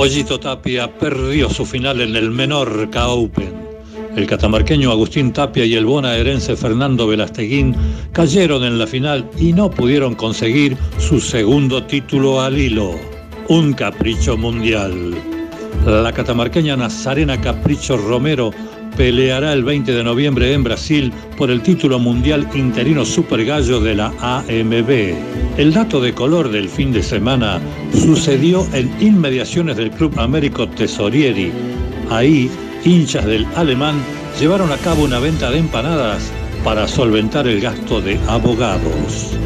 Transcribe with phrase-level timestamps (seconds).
[0.00, 3.52] Pollito Tapia perdió su final en el Menorca Open.
[4.16, 7.76] El catamarqueño Agustín Tapia y el bonaerense Fernando Velasteguín
[8.10, 12.94] cayeron en la final y no pudieron conseguir su segundo título al hilo.
[13.48, 15.14] Un capricho mundial.
[15.84, 18.52] La catamarqueña Nazarena Capricho Romero
[18.96, 23.94] peleará el 20 de noviembre en Brasil por el título mundial interino Super Gallo de
[23.94, 25.14] la AMB.
[25.56, 27.60] El dato de color del fin de semana
[27.92, 31.52] sucedió en inmediaciones del Club Américo Tesorieri.
[32.10, 32.50] Ahí,
[32.84, 33.96] hinchas del alemán
[34.38, 36.30] llevaron a cabo una venta de empanadas
[36.64, 39.36] para solventar el gasto de abogados.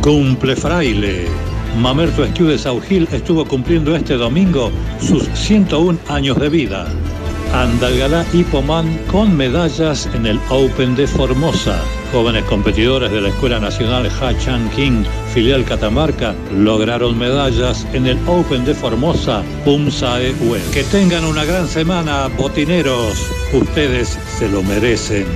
[0.00, 1.26] Cumple fraile.
[1.78, 6.86] Mamerto Esquiu de Saugil estuvo cumpliendo este domingo sus 101 años de vida.
[7.54, 11.80] Andalgalá y Pomán con medallas en el Open de Formosa.
[12.12, 18.64] Jóvenes competidores de la Escuela Nacional Hachan King, filial Catamarca, lograron medallas en el Open
[18.64, 20.68] de Formosa Pumsae Web.
[20.72, 23.30] Que tengan una gran semana, botineros.
[23.52, 25.26] Ustedes se lo merecen.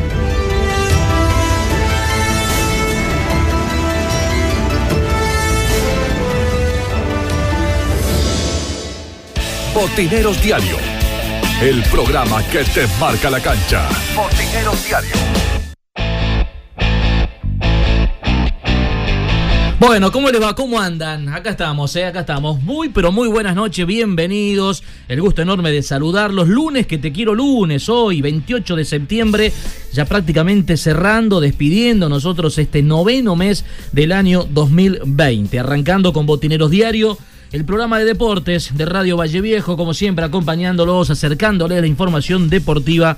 [9.79, 10.77] Botineros Diario,
[11.61, 13.89] el programa que te marca la cancha.
[14.15, 15.11] Botineros Diario.
[19.81, 20.55] Bueno, ¿cómo les va?
[20.55, 21.29] ¿Cómo andan?
[21.29, 22.05] Acá estamos, ¿eh?
[22.05, 22.63] Acá estamos.
[22.63, 24.85] Muy, pero muy buenas noches, bienvenidos.
[25.09, 26.49] El gusto enorme de saludarlos.
[26.49, 29.53] Lunes que te quiero lunes, hoy, 28 de septiembre,
[29.93, 35.59] ya prácticamente cerrando, despidiendo nosotros este noveno mes del año 2020.
[35.59, 37.19] Arrancando con Botineros Diario,
[37.53, 43.17] el programa de deportes de Radio Valle Viejo, como siempre, acompañándolos, acercándoles la información deportiva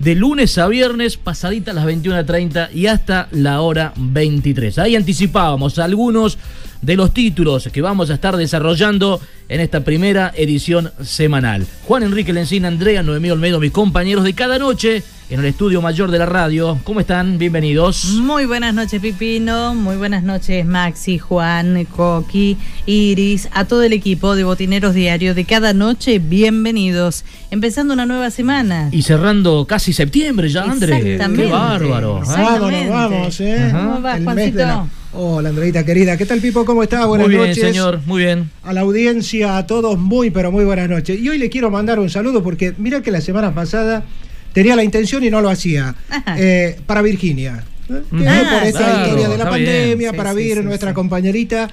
[0.00, 4.78] de lunes a viernes, pasadita a las 21.30 y hasta la hora 23.
[4.78, 6.38] Ahí anticipábamos algunos
[6.82, 11.66] de los títulos que vamos a estar desarrollando en esta primera edición semanal.
[11.84, 16.10] Juan Enrique Lencina, Andrea, Noemí Olmedo, mis compañeros de cada noche en el estudio mayor
[16.10, 16.78] de la radio.
[16.84, 17.36] ¿Cómo están?
[17.36, 18.06] Bienvenidos.
[18.22, 19.74] Muy buenas noches, Pipino.
[19.74, 22.56] Muy buenas noches, Maxi, Juan, Coqui,
[22.86, 26.18] Iris, a todo el equipo de Botineros Diario de cada noche.
[26.18, 27.24] Bienvenidos.
[27.50, 28.88] Empezando una nueva semana.
[28.90, 30.96] Y cerrando casi septiembre ya, André.
[30.96, 31.44] Exactamente.
[31.44, 32.16] Qué bárbaro.
[32.18, 32.20] ¿eh?
[32.20, 32.88] Exactamente.
[32.88, 33.68] Vámonos, vamos, ¿eh?
[33.70, 34.58] ¿Cómo vas, El mes de Juancito?
[34.58, 36.16] la- Hola, Andreita querida.
[36.16, 36.64] ¿Qué tal, Pipo?
[36.64, 37.04] ¿Cómo está?
[37.06, 37.62] Buenas Muy bien, noches.
[37.64, 38.50] señor, muy bien.
[38.62, 41.18] A la audiencia, a todos, muy, pero muy buenas noches.
[41.20, 44.04] Y hoy le quiero mandar un saludo porque mira que la semana pasada
[44.52, 45.94] tenía la intención y no lo hacía.
[46.36, 47.64] Eh, para Virginia.
[47.90, 48.02] ¿eh?
[48.16, 50.94] Que Ah, por esta claro, historia de la pandemia, Sí, para Vir, sí, nuestra sí.
[50.94, 51.68] compañerita,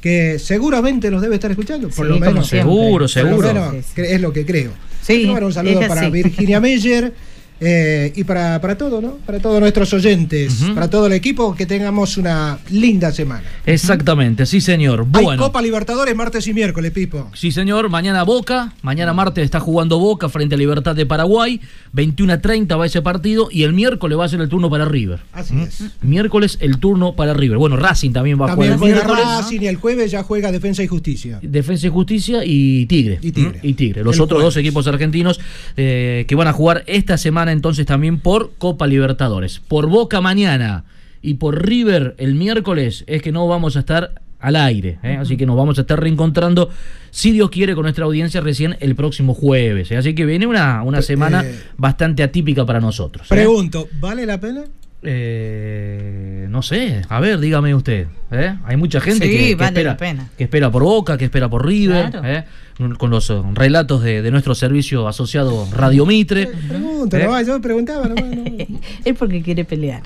[0.00, 1.88] que seguramente nos debe estar escuchando.
[1.88, 2.46] Por Sí, lo menos.
[2.48, 3.48] Seguro, Por lo seguro.
[3.48, 4.72] menos, es lo que creo.
[5.08, 6.08] Mandar un saludo para.
[6.10, 7.12] Virginia Meyer
[7.60, 9.12] eh, y para, para todo, ¿no?
[9.24, 13.44] Para todos nuestros oyentes, para todo el equipo, que tengamos una linda semana.
[13.64, 15.06] Exactamente, sí, señor.
[15.12, 15.42] Hay Bueno.
[15.42, 17.30] Copa Libertadores martes y miércoles, Pipo.
[17.34, 17.88] Sí, señor.
[17.88, 18.74] Mañana Boca.
[18.82, 21.60] Mañana martes está jugando Boca frente a Libertad de Paraguay.
[21.92, 23.48] 21 a 30 va ese partido.
[23.50, 25.20] Y el miércoles va a ser el turno para River.
[25.32, 25.82] Así es.
[26.02, 27.58] Miércoles el turno para River.
[27.58, 29.24] Bueno, Racing también va a También jugar juega miércoles.
[29.24, 31.38] Racing y el jueves ya juega Defensa y Justicia.
[31.42, 33.18] Defensa y Justicia y Tigre.
[33.22, 33.60] Y Tigre.
[33.62, 34.04] Y Tigre.
[34.04, 35.40] Los El otros dos equipos argentinos
[35.76, 39.60] eh, que van a jugar esta semana entonces también por Copa Libertadores.
[39.60, 40.84] Por Boca mañana
[41.22, 44.98] y por River el miércoles es que no vamos a estar al aire.
[45.02, 45.16] ¿eh?
[45.20, 46.68] Así que nos vamos a estar reencontrando,
[47.10, 49.90] si Dios quiere, con nuestra audiencia recién el próximo jueves.
[49.90, 49.96] ¿eh?
[49.96, 53.26] Así que viene una, una semana eh, bastante atípica para nosotros.
[53.26, 53.34] ¿eh?
[53.34, 54.64] Pregunto, ¿vale la pena?
[55.02, 58.06] Eh, no sé, a ver, dígame usted.
[58.30, 58.54] ¿eh?
[58.64, 60.28] Hay mucha gente Sí, que, que vale espera, la pena.
[60.36, 62.44] que espera por Boca, que espera por River, Claro.
[62.78, 62.88] ¿Eh?
[62.98, 66.48] con los eh, relatos de, de nuestro servicio asociado Radio Mitre.
[66.68, 67.24] Pregunto, ¿Eh?
[67.24, 68.24] nomás, yo preguntaba nomás.
[68.24, 68.44] no.
[69.04, 70.02] es porque quiere pelear.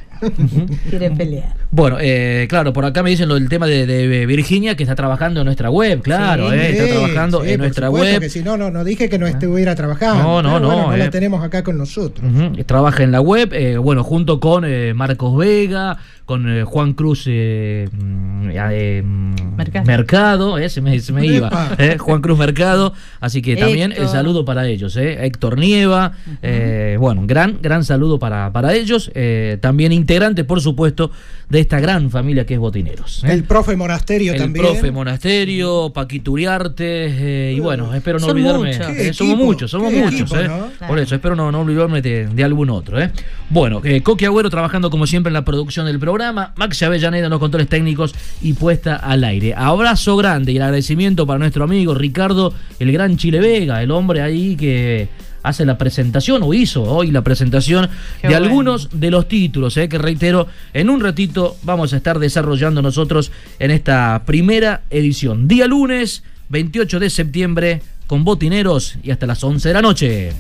[0.89, 1.55] quiere pelear.
[1.71, 4.95] Bueno, eh, claro, por acá me dicen lo del tema de, de Virginia que está
[4.95, 8.21] trabajando en nuestra web, claro, Sí, eh, está trabajando sí, en por nuestra supuesto web.
[8.21, 10.23] Que si no, no, no dije que no estuviera trabajando.
[10.23, 10.99] No, no, bueno, no, no eh.
[10.99, 12.29] la tenemos acá con nosotros.
[12.29, 15.99] Ujú, Trabaja en la web, eh, bueno, junto con eh, Marcos Vega,
[16.31, 19.85] con eh, Juan Cruz eh, mm, eh, mm, Mercado.
[19.85, 23.99] Mercado, eh, se, me, se me iba, eh, Juan Cruz Mercado, así que también el
[23.99, 24.09] Héctor.
[24.13, 29.59] saludo para ellos, eh, Héctor Nieva, eh, bueno, gran, gran saludo para, para ellos, eh,
[29.61, 31.11] también integrante, por supuesto,
[31.49, 33.25] de esta gran familia que es Botineros.
[33.25, 33.33] eh.
[33.33, 34.67] El profe Monasterio El también.
[34.67, 38.69] profe Monasterio, Paquito Uriarte, eh, y bueno, espero no Son olvidarme.
[38.69, 38.89] muchos.
[38.97, 40.47] eh, somos muchos, somos muchos, equipo, eh.
[40.47, 40.87] ¿no?
[40.87, 43.11] Por eso, espero no, no olvidarme de, de algún otro, eh.
[43.49, 46.20] Bueno, eh, Coqui Agüero trabajando como siempre en la producción del programa,
[46.57, 49.55] Maxi Avellaneda en los controles técnicos y puesta al aire.
[49.57, 54.21] Abrazo grande y el agradecimiento para nuestro amigo Ricardo, el gran Chile Vega, el hombre
[54.21, 55.09] ahí que
[55.43, 57.89] hace la presentación o hizo hoy la presentación
[58.21, 58.47] Qué de bueno.
[58.47, 63.33] algunos de los títulos, eh, que reitero, en un ratito vamos a estar desarrollando nosotros
[63.59, 65.49] en esta primera edición.
[65.49, 70.33] Día lunes, 28 de septiembre, con botineros y hasta las 11 de la noche.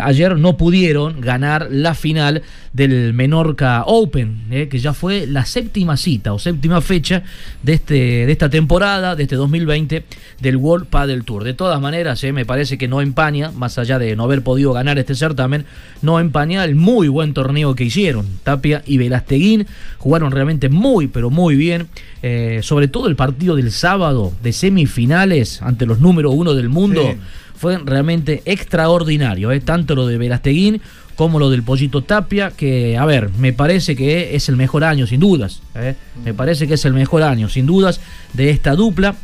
[0.02, 2.42] ayer no pudieron ganar la final
[2.74, 7.24] del Menorca Open, que ya fue la séptima cita o séptima fecha
[7.64, 7.94] de, este,
[8.26, 10.04] de esta temporada, de este 2020,
[10.42, 11.44] del World Padel Tour.
[11.46, 14.81] De todas maneras, me parece que no empaña, más allá de no haber podido ganar
[14.98, 15.66] este certamen,
[16.02, 18.26] no empaña el muy buen torneo que hicieron.
[18.44, 19.66] Tapia y Velasteguín
[19.98, 21.88] jugaron realmente muy, pero muy bien.
[22.24, 27.02] eh, sobre todo el partido del sábado de semifinales ante los número uno del mundo
[27.12, 27.18] Sí.
[27.56, 29.60] fue realmente extraordinario, ¿eh?
[29.60, 30.82] tanto lo de Verasteguín
[31.16, 35.06] como lo del Pollito Tapia, que, a ver, me parece que es el mejor año,
[35.06, 35.62] sin dudas.
[35.76, 35.96] ¿eh?
[36.24, 38.00] Me parece que es el mejor año, sin dudas,
[38.34, 39.16] de esta dupla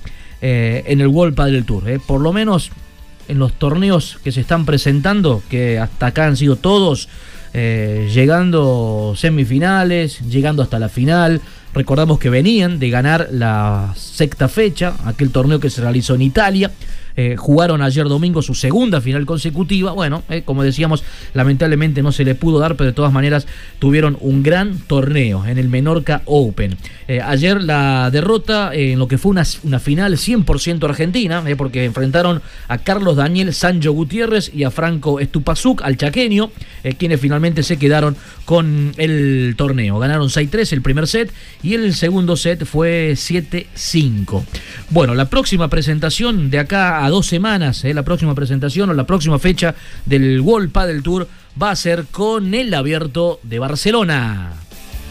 [0.42, 1.90] eh, en el World Padel Tour.
[1.90, 2.00] ¿eh?
[2.06, 2.72] Por lo menos
[3.28, 7.10] en los torneos que se están presentando, que hasta acá han sido todos,
[7.54, 11.42] eh, llegando semifinales, llegando hasta la final.
[11.74, 16.72] Recordamos que venían de ganar la sexta fecha, aquel torneo que se realizó en Italia.
[17.20, 19.92] Eh, jugaron ayer domingo su segunda final consecutiva.
[19.92, 23.48] Bueno, eh, como decíamos, lamentablemente no se le pudo dar, pero de todas maneras
[23.80, 26.78] tuvieron un gran torneo en el Menorca Open.
[27.08, 32.44] Eh, ayer la derrota en lo que fue una, una final 100% argentina, porque enfrentaron
[32.68, 36.52] a Carlos Daniel Sancho Gutiérrez y a Franco Estupazuk, al chaqueño,
[37.00, 39.98] quienes finalmente se quedaron con el torneo.
[39.98, 41.32] Ganaron 6-3 el primer set
[41.64, 44.44] y el segundo set fue 7-5.
[44.92, 49.06] Bueno, la próxima presentación de acá a dos semanas, eh, la próxima presentación o la
[49.06, 51.28] próxima fecha del World Padel Tour
[51.62, 54.54] va a ser con el abierto de Barcelona.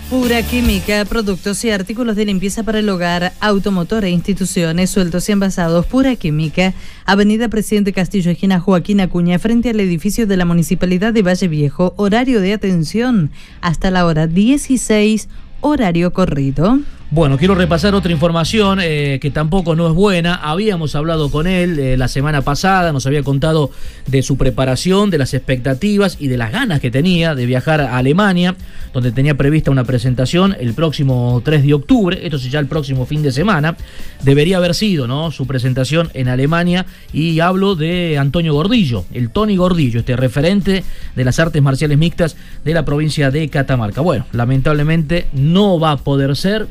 [0.08, 5.32] Pura Química, productos y artículos de limpieza para el hogar, automotor e instituciones, sueltos y
[5.32, 5.84] envasados.
[5.86, 6.74] Pura Química,
[7.04, 11.92] Avenida Presidente Castillo, esquina Joaquín Acuña, frente al edificio de la Municipalidad de Valle Viejo.
[11.96, 15.28] Horario de atención hasta la hora 16,
[15.60, 16.78] horario corrido.
[17.08, 20.34] Bueno, quiero repasar otra información eh, que tampoco no es buena.
[20.34, 23.70] Habíamos hablado con él eh, la semana pasada, nos había contado
[24.08, 27.96] de su preparación, de las expectativas y de las ganas que tenía de viajar a
[27.96, 28.56] Alemania,
[28.92, 33.06] donde tenía prevista una presentación el próximo 3 de octubre, esto es ya el próximo
[33.06, 33.76] fin de semana.
[34.24, 35.30] Debería haber sido, ¿no?
[35.30, 40.82] Su presentación en Alemania y hablo de Antonio Gordillo, el Tony Gordillo, este referente
[41.14, 44.00] de las artes marciales mixtas de la provincia de Catamarca.
[44.00, 46.66] Bueno, lamentablemente no va a poder ser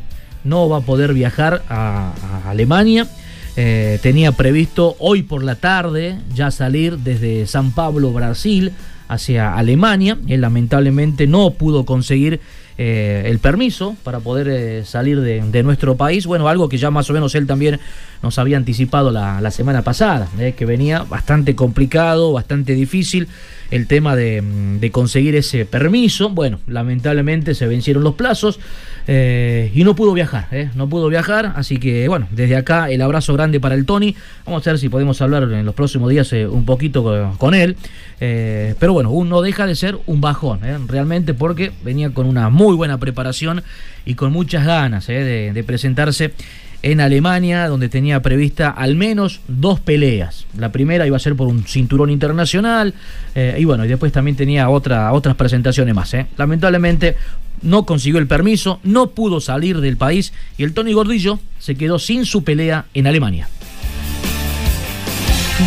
[0.46, 2.14] no va a poder viajar a,
[2.48, 3.08] Alemania.
[3.58, 8.72] eh, tenía previsto hoy por la tarde ya salir desde San Pablo, Brasil,
[9.08, 10.18] hacia Alemania.
[10.28, 12.40] Él lamentablemente no pudo conseguir
[12.78, 16.26] eh, el permiso para poder eh, salir de, nuestro país.
[16.26, 17.80] Bueno, algo que ya más o menos él también
[18.22, 23.28] nos había anticipado la, semana pasada, que venía bastante complicado, bastante difícil
[23.76, 24.42] el tema de,
[24.80, 26.30] de, conseguir ese permiso.
[26.30, 28.60] Bueno, lamentablemente se vencieron los plazos
[29.08, 33.02] eh, y no pudo viajar, eh, no pudo viajar, así que bueno, desde acá el
[33.04, 34.16] abrazo grande para el Tony.
[34.46, 37.76] Vamos a ver si podemos hablar en los próximos días eh, un poquito con, él.
[38.20, 42.98] pero bueno, no deja de ser un bajón, realmente porque venía con una muy buena
[42.98, 43.64] preparación
[44.06, 46.32] y con muchas ganas de presentarse
[46.86, 50.46] en Alemania, donde tenía prevista al menos dos peleas.
[50.56, 52.94] La primera iba a ser por un cinturón internacional,
[53.34, 56.14] eh, y bueno, y después también tenía otra, otras presentaciones más.
[56.14, 56.28] ¿eh?
[56.38, 57.16] Lamentablemente
[57.64, 61.98] no consiguió el permiso, no pudo salir del país, y el Tony Gordillo se quedó
[61.98, 63.50] sin su pelea en Alemania.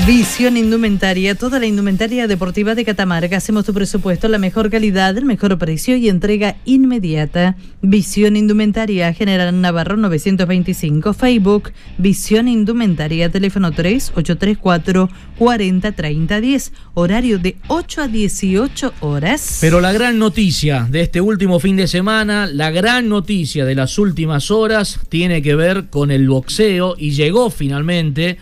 [0.06, 3.38] Visión Indumentaria, toda la indumentaria deportiva de Catamarca.
[3.38, 7.56] Hacemos tu presupuesto, la mejor calidad, el mejor precio y entrega inmediata.
[7.80, 18.08] Visión Indumentaria, General Navarro 925, Facebook, Visión Indumentaria, teléfono 3834 403010, horario de 8 a
[18.08, 19.56] 18 horas.
[19.62, 23.98] Pero la gran noticia de este último fin de semana, la gran noticia de las
[23.98, 28.36] últimas horas, tiene que ver con el boxeo y llegó finalmente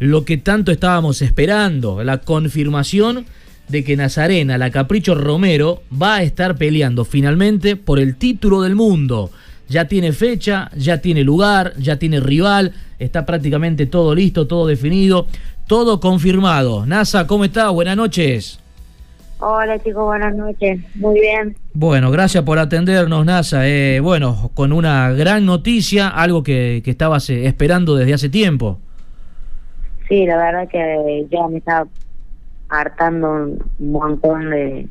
[0.00, 3.26] lo que tanto estábamos esperando, la confirmación
[3.68, 8.74] de que Nazarena, la Capricho Romero, va a estar peleando finalmente por el título del
[8.74, 9.30] mundo.
[9.68, 15.26] Ya tiene fecha, ya tiene lugar, ya tiene rival, está prácticamente todo listo, todo definido,
[15.68, 16.86] todo confirmado.
[16.86, 17.68] NASA, ¿cómo está?
[17.68, 18.58] Buenas noches.
[19.38, 20.80] Hola chicos, buenas noches.
[20.94, 21.56] Muy bien.
[21.74, 23.68] Bueno, gracias por atendernos, NASA.
[23.68, 28.80] Eh, bueno, con una gran noticia, algo que, que estabas eh, esperando desde hace tiempo.
[30.10, 31.88] Sí, la verdad que ya me estaba
[32.68, 34.90] hartando un montón de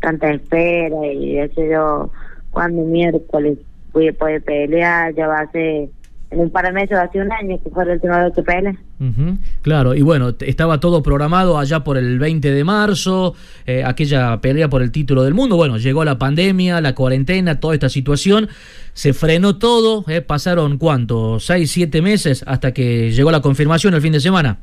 [0.00, 2.12] tanta espera y hecho yo
[2.50, 3.58] cuando miércoles
[3.92, 5.90] voy a poder pelear, ya va a ser
[6.30, 8.76] en un par de meses, hace un año que fue el último que peleé.
[9.00, 9.38] Uh -huh.
[9.62, 13.34] Claro, y bueno, estaba todo programado allá por el 20 de marzo,
[13.66, 15.56] eh, aquella pelea por el título del mundo.
[15.56, 18.48] Bueno, llegó la pandemia, la cuarentena, toda esta situación,
[18.92, 24.02] se frenó todo, eh, pasaron cuánto, seis, siete meses hasta que llegó la confirmación el
[24.02, 24.58] fin de semana.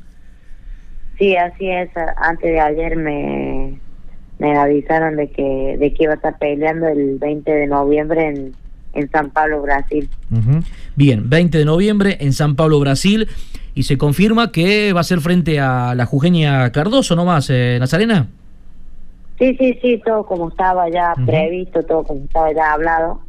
[1.18, 1.88] Sí, así es.
[2.18, 3.80] Antes de ayer me,
[4.38, 8.52] me avisaron de que, de que iba a estar peleando el 20 de noviembre en,
[8.96, 10.08] en San Pablo, Brasil.
[10.30, 10.64] Uh -huh.
[10.96, 13.28] Bien, 20 de noviembre en San Pablo, Brasil.
[13.74, 18.28] Y se confirma que va a ser frente a la Jujeña Cardoso nomás, eh, Nazarena.
[19.38, 21.26] Sí, sí, sí, todo como estaba ya uh -huh.
[21.26, 23.20] previsto, todo como estaba ya hablado,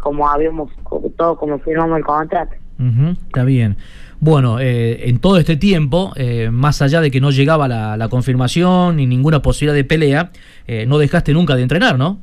[0.00, 0.70] como habíamos,
[1.16, 2.54] todo como firmamos el contrato.
[2.78, 3.16] Uh -huh.
[3.28, 3.76] Está bien.
[4.22, 8.08] Bueno, eh, en todo este tiempo, eh, más allá de que no llegaba la, la,
[8.08, 10.30] confirmación ni ninguna posibilidad de pelea,
[10.68, 12.20] eh, no dejaste nunca de entrenar, ¿no?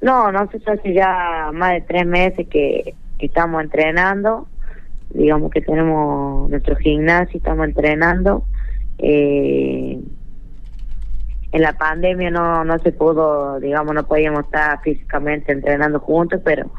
[0.00, 4.46] No, nosotros hace ya más de tres meses que, que estamos entrenando,
[5.10, 8.44] digamos que tenemos nuestro gimnasio, estamos entrenando.
[8.98, 9.98] Eh,
[11.50, 16.70] en la pandemia no, no se pudo, digamos, no podíamos estar físicamente entrenando juntos, pero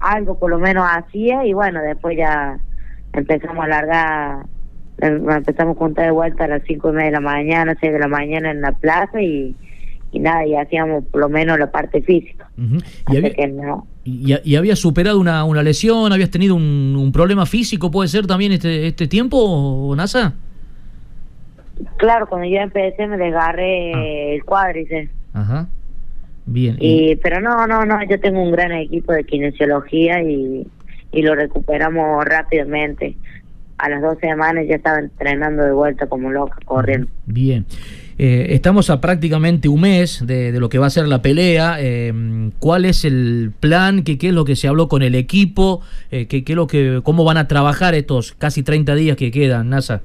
[0.00, 2.58] algo por lo menos hacía y bueno, después ya
[3.14, 4.46] empezamos a largar,
[4.98, 7.98] empezamos a juntar de vuelta a las cinco y media de la mañana, seis de
[7.98, 9.56] la mañana en la plaza y
[10.12, 12.48] y nada, y hacíamos por lo menos la parte física.
[12.56, 12.84] Uh -huh.
[13.12, 13.86] ¿Y, había, que no.
[14.04, 16.12] y, y, habías superado una, una lesión?
[16.12, 17.90] ¿Habías tenido un, un, problema físico?
[17.90, 20.34] ¿Puede ser también este, este tiempo, NASA?
[21.98, 24.04] Claro, cuando yo empecé me desgarré ah.
[24.34, 25.10] el cuádriceps.
[25.34, 25.68] Ajá.
[26.46, 26.76] Bien.
[26.78, 30.66] Y, pero no, no, no, yo tengo un gran equipo de kinesiología y,
[31.12, 33.16] y lo recuperamos rápidamente.
[33.78, 37.08] A las dos semanas ya estaba entrenando de vuelta como loca, corriendo.
[37.26, 37.66] Bien.
[38.18, 41.76] Eh, estamos a prácticamente un mes de, lo que va a ser la pelea.
[41.78, 44.04] Eh, ¿Cuál es el plan?
[44.04, 45.82] ¿Qué, ¿Qué, es lo que se habló con el equipo?
[46.10, 49.30] Eh, ¿qué, qué, es lo que, ¿Cómo van a trabajar estos casi 30 días que
[49.30, 50.00] quedan, NASA?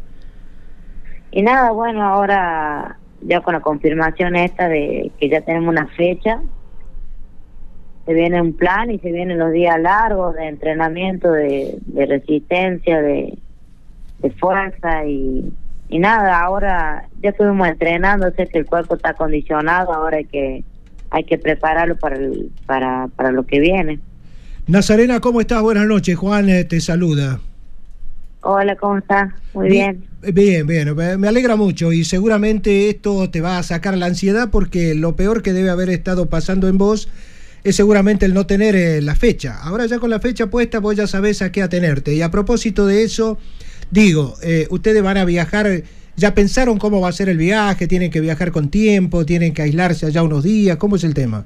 [1.31, 6.41] Y nada, bueno, ahora ya con la confirmación esta de que ya tenemos una fecha,
[8.05, 13.01] se viene un plan y se vienen los días largos de entrenamiento, de, de resistencia,
[13.01, 13.37] de,
[14.19, 15.53] de fuerza y
[15.91, 20.63] y nada, ahora ya estuvimos entrenando, sé que el cuerpo está acondicionado, ahora hay que
[21.09, 23.99] hay que prepararlo para el, para, para lo que viene.
[24.67, 25.61] Nazarena, ¿cómo estás?
[25.61, 27.41] Buenas noches, Juan eh, te saluda.
[28.43, 29.33] Hola, ¿cómo estás?
[29.53, 30.05] Muy bien.
[30.21, 34.95] Bien, bien, me alegra mucho y seguramente esto te va a sacar la ansiedad porque
[34.95, 37.09] lo peor que debe haber estado pasando en vos
[37.63, 39.59] es seguramente el no tener eh, la fecha.
[39.61, 42.13] Ahora ya con la fecha puesta vos ya sabés a qué atenerte.
[42.13, 43.37] Y a propósito de eso,
[43.91, 45.67] digo, eh, ustedes van a viajar,
[46.15, 47.87] ¿ya pensaron cómo va a ser el viaje?
[47.87, 49.25] ¿Tienen que viajar con tiempo?
[49.25, 50.77] ¿Tienen que aislarse allá unos días?
[50.77, 51.45] ¿Cómo es el tema?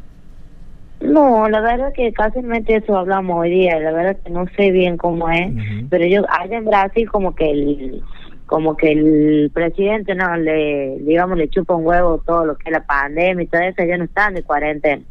[1.02, 4.98] No, la verdad que casi eso hablamos hoy día, la verdad que no sé bien
[4.98, 5.52] cómo es,
[5.90, 8.02] pero yo allá en Brasil como que el
[8.46, 12.72] como que el presidente no le digamos le chupa un huevo todo lo que es
[12.72, 15.04] la pandemia y todo eso, ya no están de cuarentena.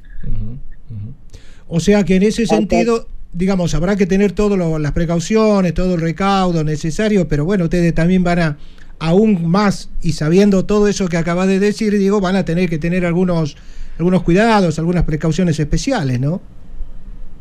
[1.68, 6.00] O sea que en ese sentido, digamos, habrá que tener todas las precauciones, todo el
[6.00, 8.56] recaudo necesario, pero bueno, ustedes también van a,
[9.00, 12.78] aún más, y sabiendo todo eso que acaba de decir, digo, van a tener que
[12.78, 13.56] tener algunos,
[13.98, 16.40] algunos cuidados, algunas precauciones especiales, ¿no?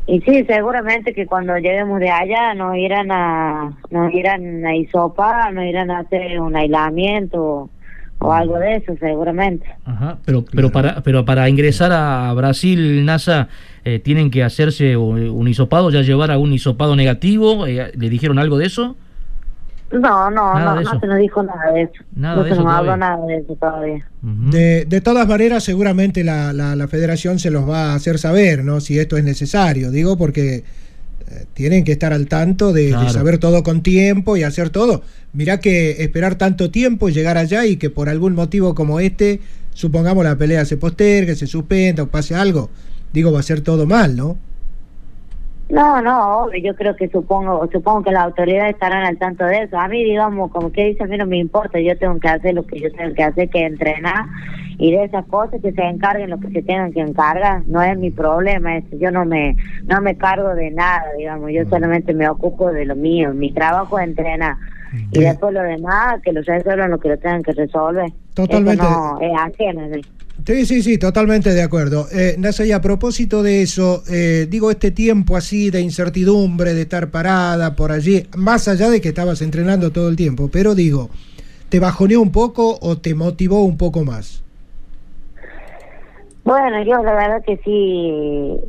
[0.06, 5.54] Y sí, seguramente que cuando lleguemos de allá nos irán a, nos irán a isopar,
[5.54, 7.70] nos irán a hacer un aislamiento
[8.18, 9.66] o algo de eso, seguramente.
[9.84, 13.48] Ajá, pero, pero, para, pero para ingresar a Brasil, NASA,
[13.84, 17.66] eh, ¿tienen que hacerse un hisopado, ya llevar a un hisopado negativo?
[17.66, 18.96] Eh, ¿Le dijeron algo de eso?
[19.92, 22.02] No, no, no, no se nos dijo nada de eso.
[22.16, 24.04] no se nos habló nada de eso todavía.
[24.22, 28.64] de, de, todas maneras, seguramente la, la, la, federación se los va a hacer saber,
[28.64, 28.80] ¿no?
[28.80, 30.64] Si esto es necesario, digo, porque
[31.54, 35.02] tienen que estar al tanto de, saber todo con tiempo y hacer todo.
[35.32, 39.40] Mirá que esperar tanto tiempo y llegar allá y que por algún motivo como este,
[39.72, 42.70] supongamos la pelea se postergue, se suspenda o pase algo,
[43.12, 44.38] digo, va a ser todo mal, ¿no?
[45.70, 49.78] No, no, yo creo que supongo supongo que las autoridades estarán al tanto de eso.
[49.78, 52.54] A mí, digamos, como que dice, a mí no me importa, yo tengo que hacer
[52.54, 54.26] lo que yo tengo que hacer, que entrenar
[54.76, 57.62] y de esas cosas que se encarguen lo que se tengan que encargar.
[57.66, 61.64] No es mi problema eso, yo no me no me cargo de nada, digamos, yo
[61.68, 63.32] solamente me ocupo de lo mío.
[63.32, 64.56] Mi trabajo es entrenar.
[65.10, 68.12] Y después lo demás, que lo resuelvan lo que lo tengan que resolver.
[68.34, 68.84] Totalmente.
[68.84, 69.82] no es ajeno.
[70.46, 72.06] Sí, sí, sí, totalmente de acuerdo.
[72.12, 76.82] Eh, Nasa, y a propósito de eso, eh, digo, este tiempo así de incertidumbre, de
[76.82, 81.08] estar parada por allí, más allá de que estabas entrenando todo el tiempo, pero digo,
[81.70, 84.42] ¿te bajoneó un poco o te motivó un poco más?
[86.44, 88.60] Bueno, yo la verdad que sí,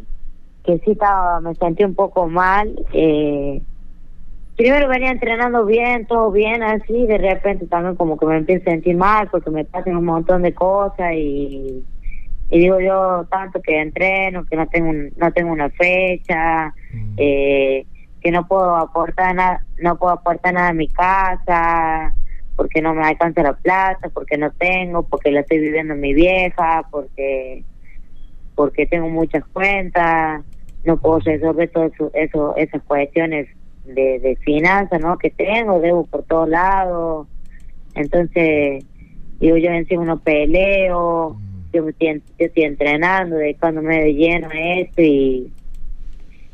[0.63, 2.71] que sí estaba, me sentí un poco mal.
[2.93, 3.61] Eh,
[4.55, 8.73] primero venía entrenando bien, todo bien, así, de repente también como que me empiezo a
[8.73, 11.83] sentir mal porque me pasan un montón de cosas y,
[12.49, 17.15] y digo yo tanto que entreno, que no tengo no tengo una fecha, mm.
[17.17, 17.85] eh,
[18.21, 22.13] que no puedo aportar nada, no puedo aportar nada a mi casa,
[22.55, 26.83] porque no me alcanza la plata, porque no tengo, porque la estoy viviendo mi vieja,
[26.91, 27.63] porque
[28.55, 30.41] porque tengo muchas cuentas,
[30.85, 33.49] no puedo resolver todo eso, eso esas cuestiones
[33.85, 35.17] de, de finanzas, ¿no?
[35.17, 37.27] Que tengo, debo por todos lados.
[37.93, 38.83] Entonces,
[39.39, 41.73] digo, yo encima no peleo, mm.
[41.73, 45.51] yo, estoy, yo estoy entrenando, dedicándome de lleno a esto y,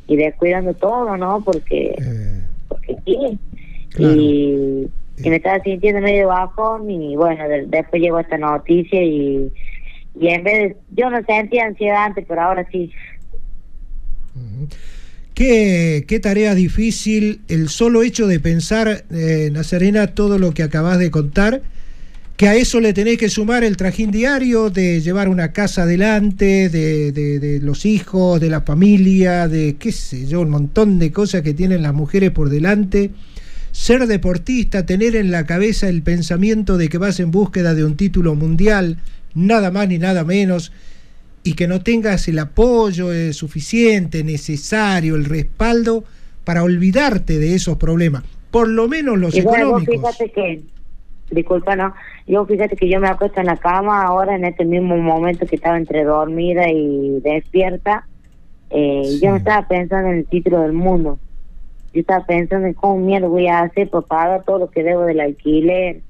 [0.06, 1.42] y descuidando todo, ¿no?
[1.42, 2.42] Porque, eh.
[2.68, 3.38] porque sí.
[3.98, 4.88] Y,
[5.28, 9.52] me estaba sintiendo medio bajo y bueno, después llegó esta noticia y,
[10.18, 12.90] y en vez de, yo no sentía ansiedad antes, pero ahora sí.
[15.34, 21.10] Qué, tarea difícil el solo hecho de pensar, eh, Nazarena, todo lo que acabas de
[21.10, 21.62] contar,
[22.36, 26.68] que a eso le tenés que sumar el trajín diario de llevar una casa adelante,
[26.68, 31.12] de, de, de, los hijos, de la familia, de qué sé yo, un montón de
[31.12, 33.10] cosas que tienen las mujeres por delante.
[33.70, 37.96] Ser deportista, tener en la cabeza el pensamiento de que vas en búsqueda de un
[37.96, 38.98] título mundial,
[39.34, 40.72] nada más ni nada menos
[41.44, 46.04] y que no tengas el apoyo eh, suficiente, necesario, el respaldo
[46.44, 49.94] para olvidarte de esos problemas, por lo menos los económicos.
[49.94, 50.62] fíjate que,
[51.30, 51.94] disculpa, no,
[52.26, 55.56] yo fíjate que yo me acuesto en la cama ahora en este mismo momento que
[55.56, 58.06] estaba entre dormida y despierta,
[58.70, 61.18] eh, yo no estaba pensando en el título del mundo,
[61.92, 65.02] yo estaba pensando en cómo mierda voy a hacer para pagar todo lo que debo
[65.02, 66.00] del alquiler,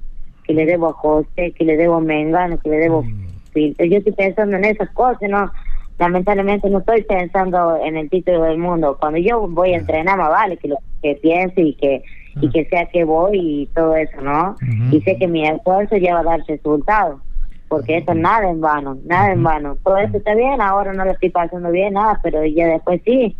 [0.45, 3.01] que le debo a José, que le debo a Mengano, que le debo...
[3.01, 5.51] Mm yo estoy pensando en esas cosas, no
[5.99, 8.97] lamentablemente no estoy pensando en el título del mundo.
[8.99, 12.03] Cuando yo voy a entrenar, más vale que lo que piense y que
[12.41, 14.55] y que sea que voy y todo eso, ¿no?
[14.91, 17.21] Y sé que mi esfuerzo ya va a dar resultados,
[17.67, 19.77] porque esto nada en vano, nada en vano.
[19.83, 23.37] Todo eso está bien, ahora no lo estoy pasando bien, nada, pero ya después sí,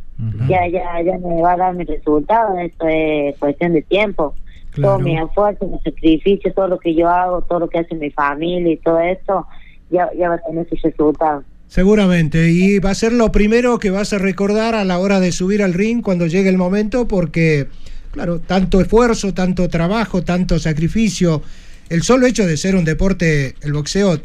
[0.47, 4.35] ya, ya, ya me va a dar mi resultado, esto es cuestión de tiempo.
[4.75, 8.11] Todo mi esfuerzo, mi sacrificio, todo lo que yo hago, todo lo que hace mi
[8.11, 9.47] familia y todo esto,
[9.93, 11.41] ya, ya va a.
[11.67, 15.31] Seguramente, y va a ser lo primero que vas a recordar a la hora de
[15.31, 17.67] subir al ring cuando llegue el momento, porque,
[18.11, 21.41] claro, tanto esfuerzo, tanto trabajo, tanto sacrificio,
[21.89, 24.19] el solo hecho de ser un deporte, el boxeo,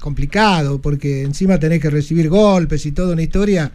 [0.00, 3.72] complicado, porque encima tenés que recibir golpes y toda una historia,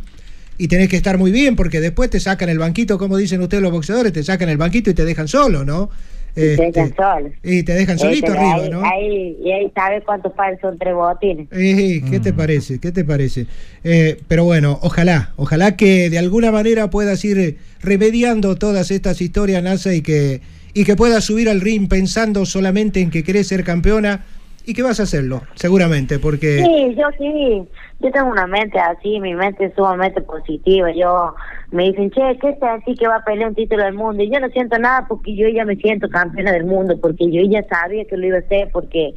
[0.57, 3.63] y tenés que estar muy bien porque después te sacan el banquito, como dicen ustedes
[3.63, 5.89] los boxeadores, te sacan el banquito y te dejan solo, ¿no?
[6.36, 7.30] Y te dejan Este, solo.
[7.44, 8.82] Y te dejan solito Este, arriba, ahí, ¿no?
[8.86, 11.48] ahí- y ahí sabes cuántos pares son tres botines.
[11.52, 12.80] Eh, ¿Qué te parece?
[12.80, 13.46] ¿Qué te parece?
[13.84, 19.63] Eh, pero bueno, ojalá, ojalá que de alguna manera puedas ir remediando todas estas historias,
[19.63, 20.42] NASA, y que,
[20.74, 24.24] y que puedas subir al ring pensando solamente en que querés ser campeona
[24.65, 26.58] y que vas a hacerlo, seguramente, porque...
[26.63, 27.63] Sí, yo sí.
[28.02, 30.89] Yo tengo una mente así, mi mente es sumamente positiva.
[30.96, 31.34] Yo
[31.71, 34.23] me dicen, che, ¿qué es así que va a pelear un título del mundo?
[34.23, 37.41] Y yo no siento nada porque yo ya me siento campeona del mundo, porque yo
[37.47, 39.13] ya sabía que lo iba a hacer, porque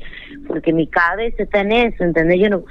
[0.46, 2.40] porque mi cabeza está en eso, ¿entendés?
[2.40, 2.64] Yo no,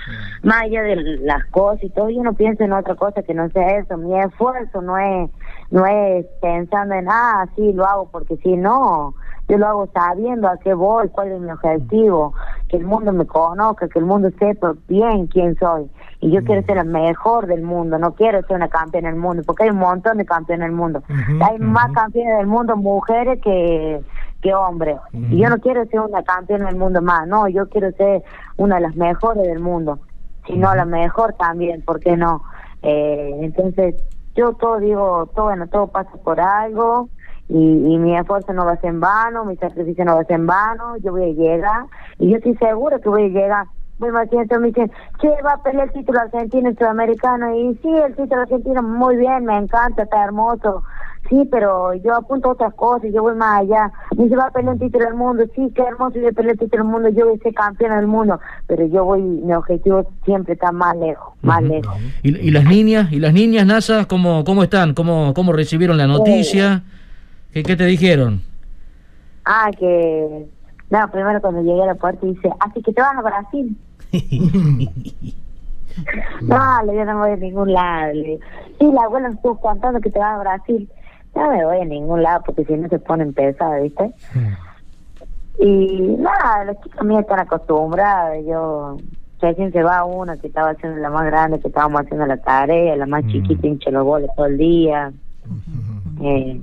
[0.44, 3.50] más allá de las cosas y todo, yo no pienso en otra cosa que no
[3.50, 3.98] sea eso.
[3.98, 5.30] Mi esfuerzo no es
[5.72, 9.16] no es pensando en, ah, sí, lo hago porque sí, no.
[9.52, 12.34] Yo lo hago sabiendo a qué voy, cuál es mi objetivo,
[12.70, 15.92] que el mundo me conozca, que el mundo sepa bien quién soy.
[16.22, 19.44] Y yo quiero ser la mejor del mundo, no quiero ser una campeona del mundo,
[19.46, 21.04] porque hay un montón de campeones del mundo.
[21.42, 24.02] Hay más campeones del mundo mujeres que,
[24.42, 25.00] que hombres.
[25.12, 28.24] Y yo no quiero ser una campeona del mundo más, no, yo quiero ser
[28.56, 30.00] una de las mejores del mundo,
[30.48, 32.42] si no la mejor también, ¿por qué no?
[32.84, 33.96] Eh, entonces,
[34.34, 37.10] yo todo digo, todo bueno, todo pasa por algo
[37.52, 40.26] y, y mi esfuerzo no va a ser en vano, mi sacrificio no va a
[40.26, 41.86] ser en vano, yo voy a llegar
[42.18, 43.66] y yo estoy segura que voy a llegar.
[44.00, 47.56] Muy entonces me dicen, che, va a pelear el título argentino y sudamericano.
[47.56, 50.82] Y sí, el título argentino muy bien, me encanta, está hermoso.
[51.30, 53.92] Sí, pero yo apunto otras cosas, yo voy más allá.
[54.18, 55.44] Me dice, va a pelear un título del mundo.
[55.54, 57.54] Sí, qué hermoso, yo voy a pelear el título del mundo, yo voy a ser
[57.54, 58.40] campeona del mundo.
[58.66, 61.96] Pero yo voy, mi objetivo siempre está más lejos, más lejos.
[62.24, 63.12] ¿Y, y las niñas?
[63.12, 64.96] ¿Y las niñas, NASA, cómo, cómo están?
[64.96, 66.82] ¿Cómo, ¿Cómo recibieron la noticia?
[67.54, 68.42] ¿Qué, qué te dijeron?
[69.46, 70.48] Ah, que...
[70.90, 73.78] No, primero cuando llegué a la puerta dice, así que te vas a Brasil.
[76.42, 78.14] No, le digo, no me voy a ningún lado.
[78.14, 78.40] Le digo,
[78.80, 80.90] sí, la abuela me estuvo contando que te vas a Brasil.
[81.36, 84.12] No me voy a ningún lado porque si no se ponen pesadas, ¿viste?
[85.60, 88.38] Y nada, las chicas mías están acostumbradas.
[88.46, 88.98] Yo,
[89.40, 92.96] recién se va una que estaba haciendo la más grande, que estábamos haciendo la tarea,
[92.96, 95.12] la más chiquita hincha los goles todo el día.
[96.22, 96.62] Eh,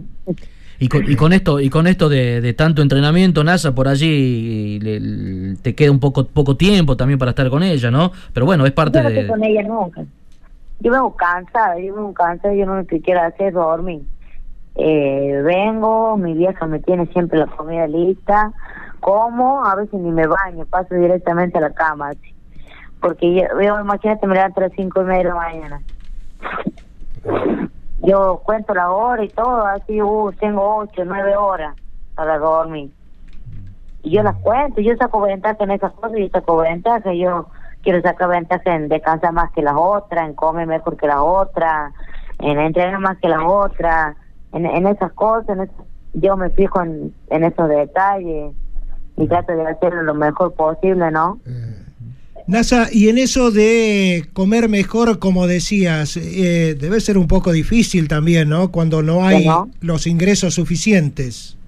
[0.80, 4.78] Y con, y con esto y con esto de, de tanto entrenamiento, NASA, por allí
[4.80, 8.12] le- le- te queda un poco poco tiempo también para estar con ella, ¿no?
[8.32, 9.28] Pero bueno, es parte yo no estoy de...
[9.28, 10.02] con ella nunca.
[10.80, 14.02] Yo vengo cansada, yo vengo cansada, yo no lo que quiero hacer es dormir.
[14.76, 18.52] Eh, vengo, mi vieja me tiene siempre la comida lista,
[19.00, 22.10] como, a veces ni me baño, paso directamente a la cama.
[22.10, 22.32] así.
[23.00, 25.80] Porque yo, yo imagínate, me levanto a las cinco y media de la mañana.
[28.00, 31.74] Yo cuento la hora y todo, así, uh, tengo ocho, nueve horas
[32.14, 32.90] para dormir.
[34.02, 37.48] Y yo las cuento, yo saco ventaja en esas cosas, yo saco ventaja, yo
[37.82, 41.92] quiero sacar ventaja en descansar más que las otras, en comer mejor que las otras,
[42.38, 44.16] en entrenar más que las otras,
[44.52, 45.68] en, esas cosas,
[46.14, 48.54] yo me fijo en, en esos detalles
[49.16, 51.38] y trato de hacerlo lo mejor posible, ¿no?
[52.48, 58.08] NASA, y en eso de comer mejor, como decías, eh, debe ser un poco difícil
[58.08, 58.72] también, ¿no?
[58.72, 59.68] Cuando no hay ¿no?
[59.82, 61.58] los ingresos suficientes.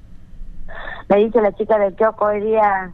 [1.11, 2.93] Me dice la chica del kiosco hoy día,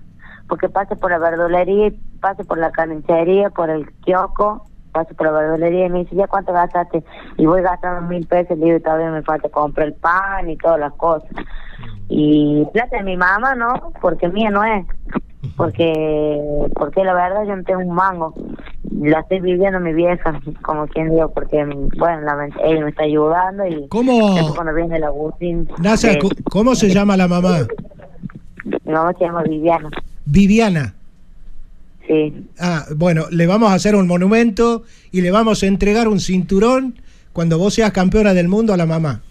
[0.48, 5.32] porque pase por la verdulería, pase por la carnicería, por el kiosco, pase por la
[5.34, 7.04] verdulería y me dice, ¿ya cuánto gastaste?
[7.36, 10.56] Y voy gastando mil pesos, le digo, y todavía me falta comprar el pan y
[10.56, 11.30] todas las cosas.
[12.08, 13.92] Y plata de mi mamá, ¿no?
[14.00, 14.84] Porque mía no es.
[15.56, 18.34] Porque porque la verdad yo no tengo un mango.
[19.00, 21.64] La estoy viviendo mi vieja, como quien digo, porque,
[21.98, 25.68] bueno, la, ella me está ayudando y ¿Cómo, cuando viene el Agustín...
[25.78, 27.66] NASA, eh, cómo se llama la mamá?
[28.84, 29.90] mi mamá se llama Viviana,
[30.24, 30.94] Viviana.
[32.06, 32.48] sí.
[32.58, 36.94] Ah, bueno, le vamos a hacer un monumento y le vamos a entregar un cinturón
[37.32, 39.22] cuando vos seas campeona del mundo a la mamá.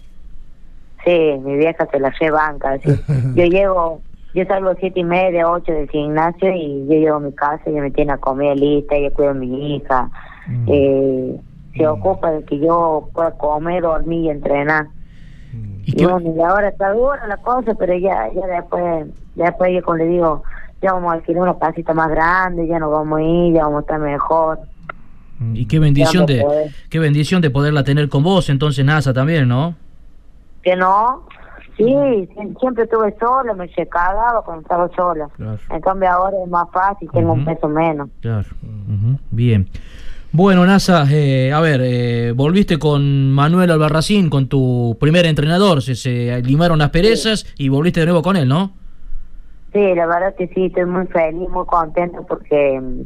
[1.04, 1.12] Sí,
[1.44, 2.72] mi vieja se la banca.
[2.72, 2.88] así.
[3.34, 4.00] Yo llego,
[4.36, 7.80] yo salgo siete y media, ocho del gimnasio y yo llego a mi casa, ella
[7.82, 10.10] me tiene la comida lista, ella cuida a mi hija,
[10.68, 11.40] eh,
[11.76, 14.86] se ocupa de que yo pueda comer, dormir y entrenar.
[15.84, 19.44] ¿Y Y qué- bueno, y ahora está dura la cosa, pero ya, ya después, ya
[19.46, 20.42] después yo como le digo,
[20.82, 23.78] ya vamos a alquilar una casita más grande, ya nos vamos a ir, ya vamos
[23.78, 24.58] a estar mejor.
[25.54, 26.70] y qué bendición de poder.
[26.90, 29.74] qué bendición de poderla tener con vos, entonces NASA también, ¿no?
[30.62, 31.22] Que no,
[31.76, 35.28] sí, sie- siempre estuve sola, me cagaba cuando estaba sola.
[35.36, 35.58] Claro.
[35.70, 38.08] En cambio ahora es más fácil, tengo un peso menos.
[38.20, 38.46] Claro.
[38.62, 39.68] Ujú, Bien.
[40.32, 45.94] Bueno, NASA, eh, a ver, eh, volviste con Manuel Albarracín, con tu primer entrenador, se,
[45.94, 48.72] se limaron las perezas y volviste de nuevo con él, ¿no?
[49.72, 53.02] Sí, la verdad que sí, estoy muy feliz, muy contento porque, mm,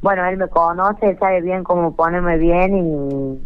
[0.00, 3.38] bueno, él me conoce, él sabe bien cómo ponerme bien y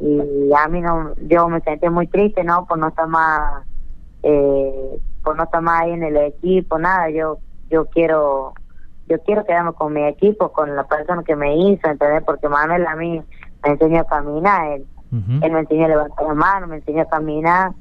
[0.00, 2.66] a mí no, yo me sentí muy triste, ¿no?
[2.66, 3.64] Por no estar más,
[4.22, 7.38] eh, por no estar más ahí en el equipo, nada, yo,
[7.70, 8.52] yo quiero,
[9.08, 12.22] yo quiero quedarme con mi equipo, con la persona que me hizo, ¿entendés?
[12.24, 13.22] Porque Manuel a mí
[13.64, 14.86] me enseñó a caminar, él,
[15.42, 17.72] él me enseñó a levantar la mano, me enseñó a caminar,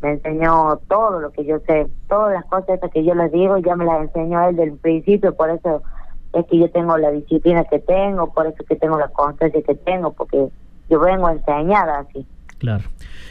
[0.00, 3.58] me enseñó todo lo que yo sé, todas las cosas estas que yo les digo,
[3.58, 5.82] ya me las enseñó él del principio, por eso
[6.34, 9.62] es que yo tengo la disciplina que tengo, por eso es que tengo la constancia
[9.62, 10.48] que tengo, porque
[10.88, 12.26] yo vengo enseñada así.
[12.58, 12.84] Claro.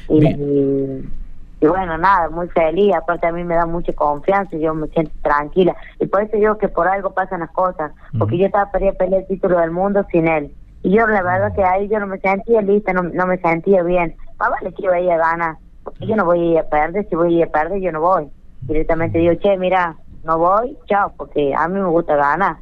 [0.09, 0.39] Y, Bien.
[0.39, 4.87] y, y bueno, nada, muy feliz, aparte a mí me da mucha confianza, yo me
[4.87, 5.75] siento tranquila.
[5.99, 9.21] Y por eso digo que por algo pasan las cosas, porque yo estaba para pelear
[9.21, 10.53] el título del mundo sin él.
[10.83, 13.81] Y yo la verdad que ahí yo no me sentía lista, no, no me sentía
[13.83, 14.15] bien.
[14.37, 17.15] Más vale que iba a ganar, porque yo no voy a ir a perder, si
[17.15, 18.27] voy a ir a perder yo no voy.
[18.61, 22.57] Directamente digo, che, mira, no voy, chao, porque a mí me gusta ganar.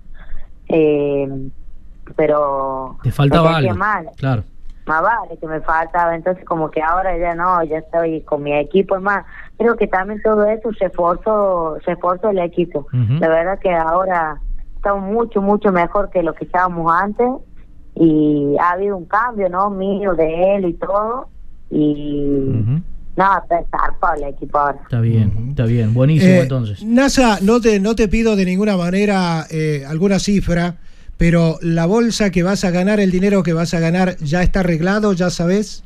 [0.67, 1.27] Eh,
[2.15, 3.75] pero Te faltaba algo.
[3.75, 4.43] mal Claro.
[4.86, 8.54] Más vale que me faltaba entonces como que ahora ya no ya estoy con mi
[8.58, 9.26] equipo es más
[9.58, 13.13] creo que también todo eso refuerzo refuerzo el equipo Ujú.
[13.20, 14.41] la verdad que ahora
[14.76, 17.28] estamos mucho mucho mejor que lo que estábamos antes
[17.96, 21.30] y ha habido un cambio no mío de él y todo
[21.70, 22.82] y Ujú.
[23.15, 25.94] no está zarpado el equipo ahora Está bien, está bien.
[25.94, 26.84] Buenísimo Eh, entonces.
[26.84, 30.76] NASA, no te, no te pido de ninguna manera eh, alguna cifra,
[31.21, 34.62] pero la bolsa que vas a ganar, el dinero que vas a ganar, ¿ya está
[34.62, 35.13] arreglado?
[35.13, 35.84] ¿Ya sabes?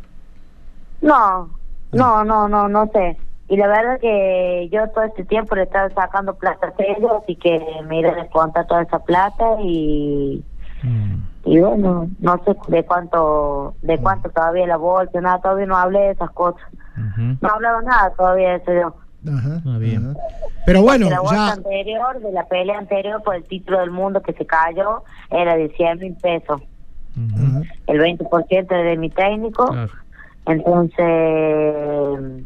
[1.02, 1.50] No,
[1.92, 3.18] no, no, no, no sé.
[3.50, 7.36] Y la verdad que yo todo este tiempo le estaba sacando plata a ellos, así
[7.36, 10.42] que me iré a descontar toda esa plata y,
[10.84, 11.16] Mm.
[11.44, 16.00] y bueno, no sé de cuánto, de cuánto todavía la bolsa, nada, todavía no hablé
[16.00, 16.64] de esas cosas.
[16.96, 17.38] Ujú.
[17.42, 18.96] No he hablado nada todavía de eso yo.
[19.28, 20.10] Ajá, Ah, bien.
[20.12, 20.20] ajá.
[20.66, 21.52] Pero bueno, de la bolsa ya...
[21.54, 25.70] anterior, de la pelea anterior por el título del mundo que se cayó, era de
[25.70, 26.62] 100 mil pesos.
[27.16, 27.62] Ajá.
[27.88, 29.68] El 20% de mi técnico.
[29.68, 29.92] Claro.
[30.48, 32.44] Entonces,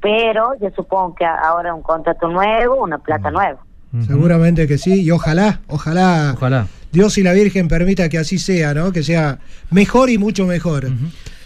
[0.00, 3.58] pero yo supongo que ahora un contrato nuevo, una plata nueva.
[4.06, 6.66] Seguramente que sí, y ojalá, ojalá, Ojalá.
[6.92, 8.92] Dios y la Virgen permita que así sea, ¿no?
[8.92, 9.38] Que sea
[9.70, 10.86] mejor y mucho mejor.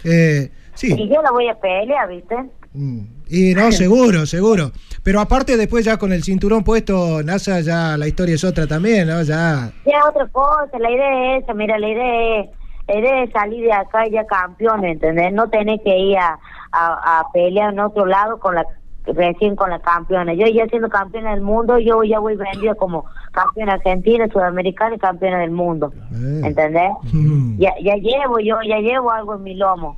[0.03, 2.35] Eh, Y sí, yo la voy a pelear, ¿viste?
[2.73, 2.99] mm,
[3.33, 4.71] y no, seguro, seguro.
[5.03, 9.07] Pero aparte después ya con el cinturón puesto, NASA, ya la historia es otra también,
[9.07, 9.21] ¿no?
[9.23, 9.71] Ya...
[9.85, 12.49] Ya otra cosa, la idea es esa, mira, la idea es,
[12.87, 15.33] la idea es salir de acá ya campeón, ¿entendés?
[15.33, 16.37] No tener que ir a,
[16.71, 18.65] a, a pelear en otro lado con la
[19.05, 20.33] recién con la campeona.
[20.33, 24.99] Yo ya siendo campeona del mundo, yo ya voy vendida como campeona argentina, sudamericana y
[24.99, 26.41] campeona del mundo, Eh.
[26.45, 26.91] ¿entendés?
[27.11, 27.57] Mm.
[27.59, 29.97] Ya, ya llevo yo, ya llevo algo en mi lomo.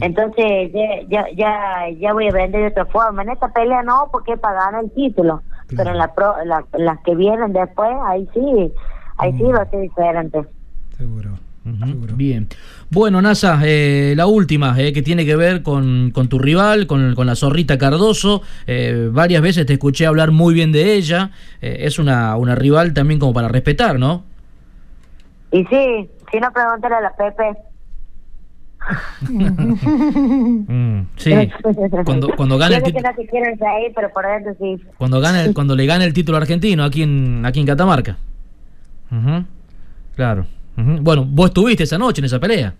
[0.00, 3.22] Entonces ya, ya, ya, ya voy a vender de otra forma.
[3.22, 5.42] En esta pelea no, porque es para ganar el título.
[5.68, 5.76] Claro.
[5.76, 8.72] Pero en la pro, la- las que vienen después, ahí sí,
[9.18, 10.44] ahí sí va a ser diferente.
[10.96, 11.30] Seguro.
[11.84, 12.16] Seguro.
[12.16, 12.48] Bien.
[12.90, 17.14] Bueno, Nasa, eh, la última, eh, que tiene que ver con, con tu rival, con,
[17.14, 18.40] con la zorrita Cardoso.
[18.66, 21.30] Eh, varias veces te escuché hablar muy bien de ella.
[21.60, 24.24] Eh, es una, una rival también como para respetar, ¿no?
[25.52, 27.58] Y sí, si no, pregúntale a la Pepe.
[29.20, 31.32] Mm, sí.
[32.04, 33.10] Cuando, cuando gane el título.
[34.96, 38.16] Cuando, gane, cuando le gane el título argentino aquí en, aquí en Catamarca.
[40.14, 40.46] Claro.
[40.76, 42.74] Bueno, vos estuviste esa noche en esa pelea.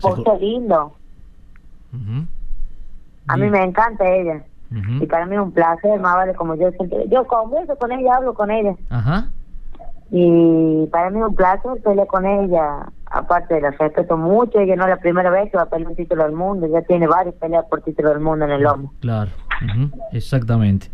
[0.00, 0.94] Por qué lindo.
[3.26, 4.42] A mí me encanta ella.
[5.00, 7.06] Y para mí es un placer, más vale como yo siempre.
[7.08, 8.74] Yo converso con ella, hablo con ella.
[8.90, 9.28] Ajá.
[10.10, 12.86] Y para mí es un placer pelear con ella.
[13.10, 14.60] Aparte, la respeto mucho.
[14.60, 16.66] Ella no es la primera vez que va a pelear un título del mundo.
[16.72, 18.92] Ya tiene varias peleas por título del mundo en el lomo.
[19.00, 19.30] Claro,
[19.62, 20.88] ujú, exactamente.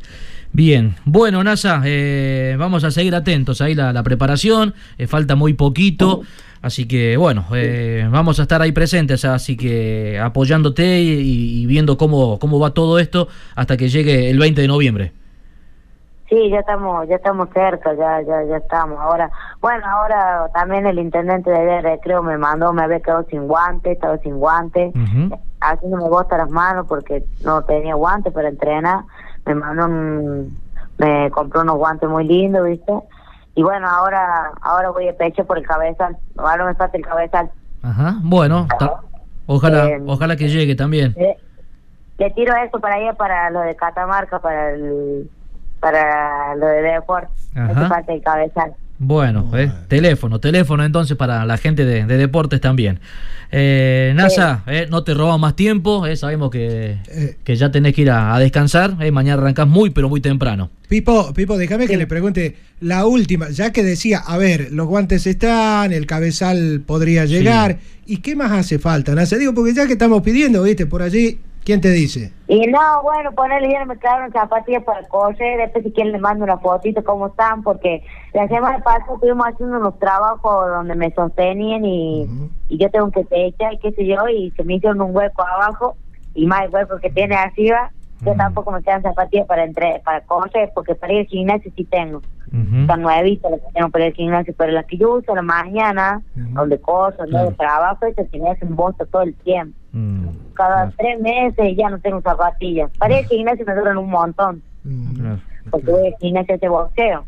[0.52, 5.54] Bien, bueno, NASA, eh, vamos a seguir atentos ahí la, la preparación, eh, falta muy
[5.54, 6.22] poquito,
[6.62, 11.96] así que bueno, eh, vamos a estar ahí presentes, así que apoyándote y, y viendo
[11.96, 15.12] cómo, cómo va todo esto hasta que llegue el 20 de noviembre.
[16.34, 18.98] Sí, ya estamos, ya estamos cerca, ya, ya, ya estamos.
[18.98, 23.92] Ahora, bueno, ahora también el intendente de recreo me mandó, me había quedado sin guante,
[23.92, 25.38] estaba sin guante, Ujú.
[25.60, 29.04] haciéndome botas las manos porque no tenía guantes para entrenar.
[29.46, 30.58] Me mandó un,
[30.98, 32.92] me compró unos guantes muy lindos, ¿viste?
[33.54, 36.16] Y bueno, ahora, ahora voy a pecho por el cabezal.
[36.36, 37.48] Ahora me falta el cabezal.
[37.80, 38.66] Ajá, bueno,
[39.46, 41.14] ojalá, Eh, ojalá que llegue también.
[41.16, 41.38] Le,
[42.18, 45.30] le tiro eso para allá, para lo de Catamarca, para el,
[45.84, 47.28] para lo de Deport.
[47.54, 47.72] Me Ajá.
[47.80, 48.72] hace falta el cabezal.
[48.98, 53.00] Bueno, eh, teléfono, teléfono entonces para la gente de, de deportes también.
[53.52, 57.36] Eh, NASA, eh, no te robamos más tiempo, eh, sabemos que, Eh.
[57.44, 60.70] que ya tenés que ir a, a descansar, eh, mañana arrancás muy pero muy temprano.
[60.88, 65.26] Pipo, Pipo, déjame que le pregunte la última, ya que decía, a ver, los guantes
[65.26, 69.14] están, el cabezal podría llegar, ¿y qué más hace falta?
[69.14, 69.36] Nasa?
[69.36, 72.32] Digo, porque ya que estamos pidiendo, viste, por allí, ¿quién te dice?
[72.46, 76.44] Y no, bueno, ponerle ya me quedaron zapatillas para correr, después si quieren le mando
[76.44, 81.84] una fotito cómo están, porque la semana pasada estuvimos haciendo unos trabajos donde me sostenían
[81.84, 82.28] y,
[82.68, 85.42] y yo tengo que techar y qué sé yo, y se me hicieron un hueco
[85.42, 85.96] abajo
[86.34, 87.90] y más el hueco que tiene arriba,
[88.24, 91.84] yo tampoco me quedan zapatillas para entre, para correr, porque para ir al gimnasio sí
[91.84, 92.22] tengo.
[92.80, 95.36] Están nuevitas las que tengo para ir al gimnasio, pero las que yo uso a
[95.36, 99.76] la mañana, donde corro, donde trabajo, esas se me hacen bolsa todo el tiempo.
[99.92, 102.90] Mm, Cada tres meses ya no tengo zapatillas.
[102.98, 104.62] Para ir al gimnasio me duran un montón,
[105.16, 105.40] claro.
[105.68, 107.24] porque voy al gimnasio de boxeo.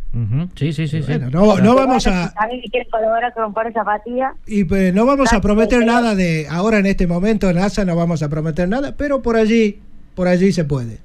[0.55, 1.19] Sí, sí, sí, sí.
[1.19, 4.33] Bueno, no, no vamos a, A mí me quieren colaborar con un par de zapatillas.
[4.47, 8.23] y pues, no vamos a prometer nada de ahora en este momento, NASA, no vamos
[8.23, 9.81] a prometer nada, pero por allí,
[10.17, 10.99] por allí se puede.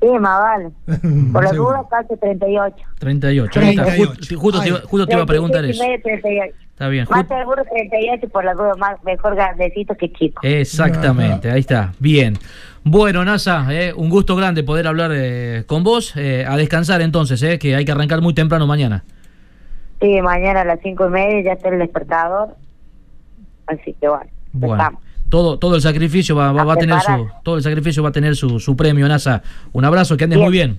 [0.00, 0.70] Sí, más vale.
[1.32, 1.76] Por la Seguro.
[1.76, 2.74] duda, casi 38.
[2.98, 3.60] 38.
[3.60, 3.84] ahí está.
[3.84, 4.12] 38.
[4.22, 6.26] Ju- Justo, te, iba- justo te iba a preguntar 37 eso.
[6.26, 6.56] y medio, 38.
[6.70, 7.06] Está bien.
[7.10, 10.40] Más seguro 38 por la duda, más, mejor grandecito que chico.
[10.42, 11.92] Exactamente, ahí está.
[11.98, 12.38] Bien.
[12.82, 16.14] Bueno, NASA, eh, un gusto grande poder hablar eh, con vos.
[16.16, 19.04] eh, a descansar entonces, eh, que hay que arrancar muy temprano mañana.
[20.00, 22.56] Sí, mañana a las 5 y media ya está el despertador.
[23.66, 25.02] Así que bueno, Bueno, estamos.
[25.30, 28.12] Todo, todo el sacrificio va, va- va a tener su, todo el sacrificio va a
[28.12, 29.42] tener su, su premio, NASA.
[29.72, 30.46] Un abrazo, que andes Bien.
[30.46, 30.78] muy bien.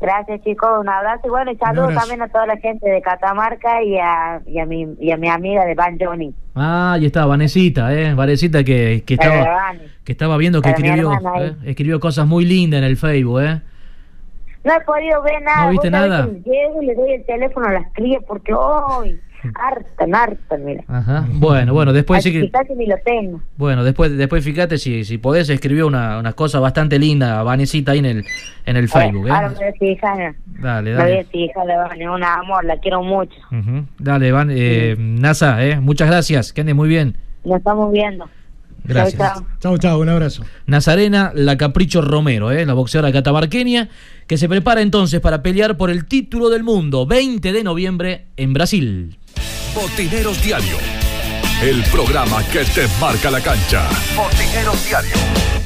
[0.00, 3.84] Gracias chicos, un abrazo y bueno, y saludos también a toda la gente de Catamarca
[3.84, 6.34] y a, y a, mi, y a mi amiga de Van Johnny.
[6.56, 11.54] Ah, ahí está, Vanesita, eh, Vanesita que, que estaba, que estaba viendo que escribió, eh,
[11.66, 13.60] escribió cosas muy lindas en el Facebook, eh.
[14.64, 15.64] No he podido ver nada.
[15.66, 16.26] ¿No viste nada?
[16.26, 19.20] Llego y le doy el teléfono a las crías porque hoy
[19.54, 20.84] hartan, hartan, mira.
[20.88, 21.26] Ajá.
[21.32, 23.40] Bueno, bueno, después sí que ni lo tengo.
[23.56, 27.98] Bueno, después, después fíjate si, si podés, escribió una, unas cosas bastante lindas, Vanesita, ahí
[27.98, 28.24] en el,
[28.66, 29.58] en el Facebook, Ahora me ¿eh?
[29.58, 31.24] voy a fijar, Dale, me voy a dale.
[31.24, 33.34] fijar, Vane, un amor, la quiero mucho.
[33.50, 33.84] Ujú.
[33.98, 35.80] Dale, Van, eh, NASA, ¿eh?
[35.80, 37.16] Muchas gracias, que andes muy bien.
[37.44, 38.28] Nos estamos viendo.
[38.84, 39.42] Gracias.
[39.60, 40.44] Chau, chau, un abrazo.
[40.66, 42.66] Nazarena La Capricho Romero, ¿eh?
[42.66, 43.88] la boxeadora catamarqueña,
[44.26, 48.52] que se prepara entonces para pelear por el título del mundo 20 de noviembre en
[48.52, 49.18] Brasil.
[49.74, 50.76] Botineros Diario.
[51.62, 53.88] El programa que te marca la cancha.
[54.16, 55.61] Botineros Diario.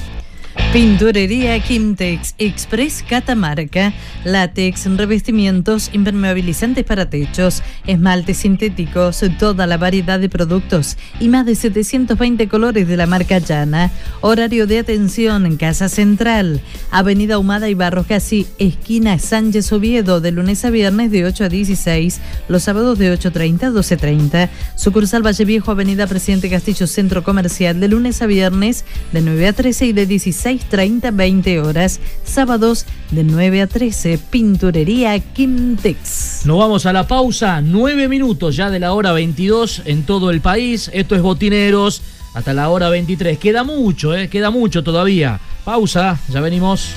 [0.72, 10.28] Pinturería Quimtex Express Catamarca, látex, revestimientos, impermeabilizantes para techos, esmaltes sintéticos, toda la variedad de
[10.28, 13.90] productos y más de 720 colores de la marca Llana.
[14.20, 20.32] Horario de atención en Casa Central, Avenida Humada y Barros Casi, esquina Sánchez Oviedo, de
[20.32, 24.50] lunes a viernes de 8 a 16, los sábados de 8.30 a 12.30.
[24.76, 29.52] Sucursal Valle Viejo, Avenida Presidente Castillo Centro Comercial, de lunes a viernes de 9 a
[29.54, 32.00] 13 y de 16 6.30, 20 horas.
[32.24, 36.42] Sábados de 9 a 13, Pinturería Quintex.
[36.44, 40.40] Nos vamos a la pausa, 9 minutos ya de la hora 22 en todo el
[40.40, 40.90] país.
[40.92, 42.02] Esto es Botineros
[42.34, 43.38] hasta la hora 23.
[43.38, 45.40] Queda mucho, eh, queda mucho todavía.
[45.64, 46.90] Pausa, ya venimos.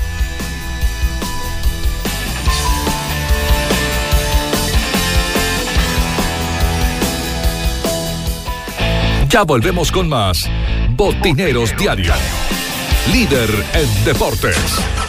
[9.30, 10.50] Ya volvemos con más
[10.96, 12.14] Botineros Diario.
[13.12, 15.09] Líder en deportes.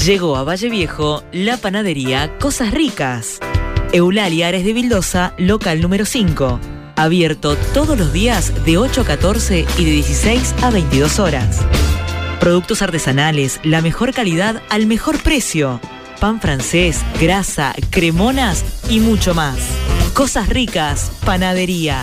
[0.05, 3.41] Llegó a Valle Viejo la panadería Cosas Ricas.
[3.97, 6.61] Eulalia Ares de Vildosa, local número 5.
[6.97, 11.61] Abierto todos los días de 8 a 14 y de 16 a 22 horas.
[12.39, 15.81] Productos artesanales, la mejor calidad al mejor precio.
[16.21, 19.57] Pan francés, grasa, cremonas y mucho más.
[20.13, 22.03] Cosas ricas, panadería.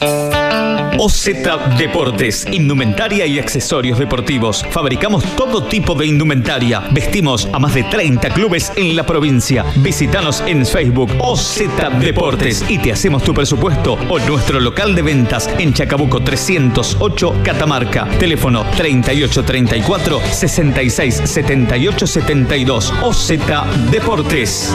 [0.98, 1.30] OZ
[1.78, 4.66] Deportes, indumentaria y accesorios deportivos.
[4.70, 6.80] Fabricamos todo tipo de indumentaria.
[6.92, 9.64] Vestimos a más de 30 clubes en la provincia.
[9.76, 11.62] Visítanos en Facebook OZ
[12.00, 18.06] Deportes y te hacemos tu presupuesto o nuestro local de ventas en Chacabuco 308 Catamarca.
[18.18, 23.32] Teléfono 3834 66 78 72 OZ
[23.90, 24.74] Deportes.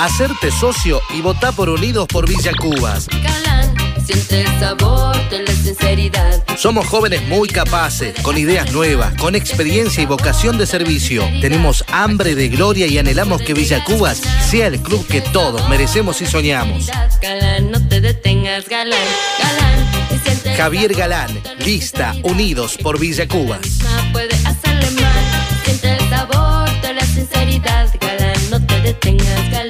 [0.00, 3.06] Hacerte socio y votá por Unidos por Villa Cubas.
[3.22, 6.42] Galán, siente el sabor de la sinceridad.
[6.56, 11.22] Somos jóvenes muy capaces, con ideas nuevas, con experiencia y vocación de servicio.
[11.42, 16.22] Tenemos hambre de gloria y anhelamos que Villa Cubas sea el club que todos merecemos
[16.22, 16.86] y soñamos.
[17.20, 18.98] Galán, no te detengas, galán,
[19.38, 19.86] galán.
[20.14, 23.60] y siente el Javier Galán, lista, Unidos por Villa Cubas.
[23.82, 25.46] No puede hacerle mal.
[25.66, 28.50] Siente el sabor de la sinceridad, galán.
[28.50, 29.69] No te detengas, galán.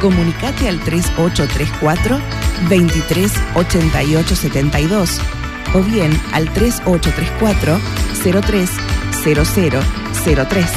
[0.00, 2.18] comunicate al 3834
[2.68, 5.20] 238872
[5.74, 7.80] o bien al 3834
[8.22, 10.70] 030003.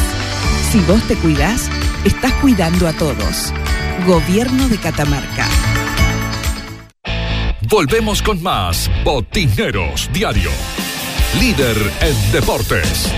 [0.71, 1.69] Si vos te cuidás,
[2.05, 3.51] estás cuidando a todos.
[4.05, 5.47] Gobierno de Catamarca.
[7.69, 10.49] Volvemos con más Botineros Diario.
[11.39, 13.11] Líder en deportes.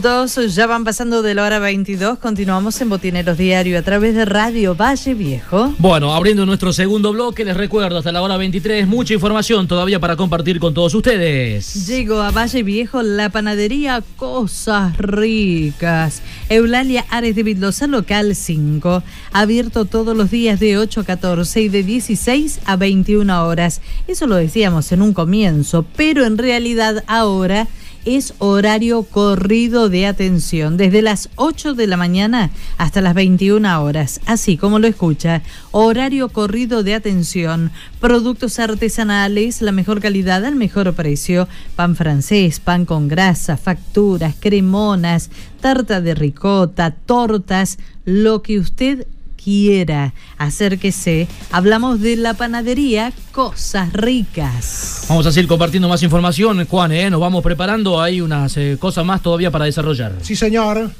[0.00, 2.18] Minutos, ya van pasando de la hora 22.
[2.18, 5.74] Continuamos en Botineros Diario a través de Radio Valle Viejo.
[5.76, 10.16] Bueno, abriendo nuestro segundo bloque, les recuerdo hasta la hora 23, mucha información todavía para
[10.16, 11.86] compartir con todos ustedes.
[11.86, 16.22] Llego a Valle Viejo, la panadería Cosas Ricas.
[16.48, 19.02] Eulalia Ares de Vildosa, local 5.
[19.32, 23.82] Abierto todos los días de 8 a 14 y de 16 a 21 horas.
[24.08, 27.68] Eso lo decíamos en un comienzo, pero en realidad ahora
[28.04, 34.20] es horario corrido de atención, desde las 8 de la mañana hasta las 21 horas,
[34.26, 37.70] así como lo escucha, horario corrido de atención,
[38.00, 45.30] productos artesanales, la mejor calidad al mejor precio, pan francés, pan con grasa, facturas, cremonas,
[45.60, 49.06] tarta de ricota, tortas, lo que usted
[49.42, 50.12] quiera.
[50.38, 51.28] Acérquese.
[51.50, 55.06] Hablamos de la panadería Cosas Ricas.
[55.08, 57.10] Vamos a seguir compartiendo más información, Juan, ¿eh?
[57.10, 60.14] nos vamos preparando, hay unas eh, cosas más todavía para desarrollar.
[60.22, 60.90] Sí, señor.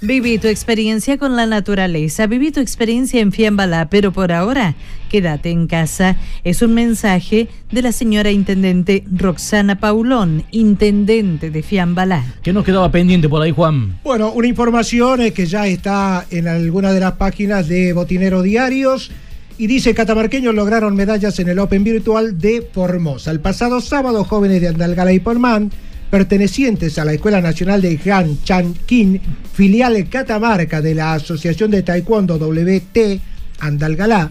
[0.00, 4.76] Viví tu experiencia con la naturaleza, viví tu experiencia en Fiambalá, pero por ahora
[5.10, 6.16] quédate en casa.
[6.44, 12.24] Es un mensaje de la señora intendente Roxana Paulón, intendente de Fiambalá.
[12.42, 13.98] ¿Qué nos quedaba pendiente por ahí, Juan?
[14.04, 19.10] Bueno, una información es que ya está en alguna de las páginas de Botineros Diarios
[19.58, 23.32] y dice catamarqueños lograron medallas en el Open Virtual de Formosa.
[23.32, 25.72] El pasado sábado, jóvenes de Andalgalá y Pormán
[26.10, 29.20] pertenecientes a la Escuela Nacional de Han Chan Kin,
[29.52, 33.20] filial Catamarca de la Asociación de Taekwondo WT
[33.60, 34.30] Andalgalá,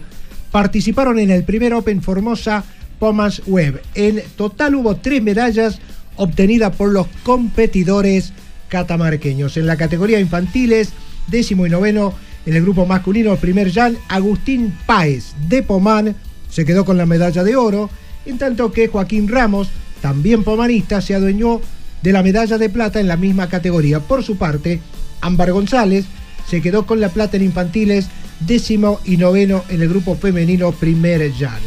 [0.50, 2.64] participaron en el primer Open Formosa
[2.98, 3.82] Pomas Web.
[3.94, 5.78] En total hubo tres medallas
[6.16, 8.32] obtenidas por los competidores
[8.68, 9.56] catamarqueños.
[9.56, 10.90] En la categoría infantiles,
[11.28, 12.14] décimo y noveno
[12.46, 16.16] en el grupo masculino, el primer Jan, Agustín Páez de Pomán
[16.50, 17.90] se quedó con la medalla de oro,
[18.26, 19.68] en tanto que Joaquín Ramos
[20.00, 21.60] también pomanista, se adueñó
[22.02, 24.00] de la medalla de plata en la misma categoría.
[24.00, 24.80] Por su parte,
[25.20, 26.04] Ámbar González
[26.48, 28.08] se quedó con la plata en infantiles,
[28.40, 31.60] décimo y noveno en el grupo femenino Primer Jan.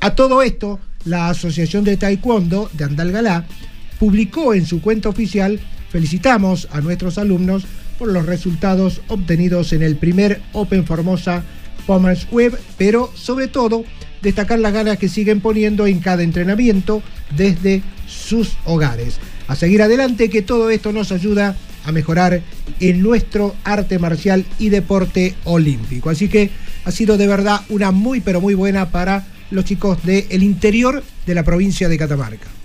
[0.00, 3.46] A todo esto, la Asociación de Taekwondo de Andalgalá
[3.98, 5.60] publicó en su cuenta oficial
[5.90, 7.64] felicitamos a nuestros alumnos
[7.98, 11.42] por los resultados obtenidos en el primer Open Formosa
[11.86, 13.84] Pomers Web, pero sobre todo
[14.22, 17.02] destacar las ganas que siguen poniendo en cada entrenamiento
[17.36, 19.18] desde sus hogares.
[19.46, 22.42] A seguir adelante que todo esto nos ayuda a mejorar
[22.80, 26.10] en nuestro arte marcial y deporte olímpico.
[26.10, 26.50] Así que
[26.84, 31.34] ha sido de verdad una muy pero muy buena para los chicos del interior de
[31.34, 32.57] la provincia de Catamarca.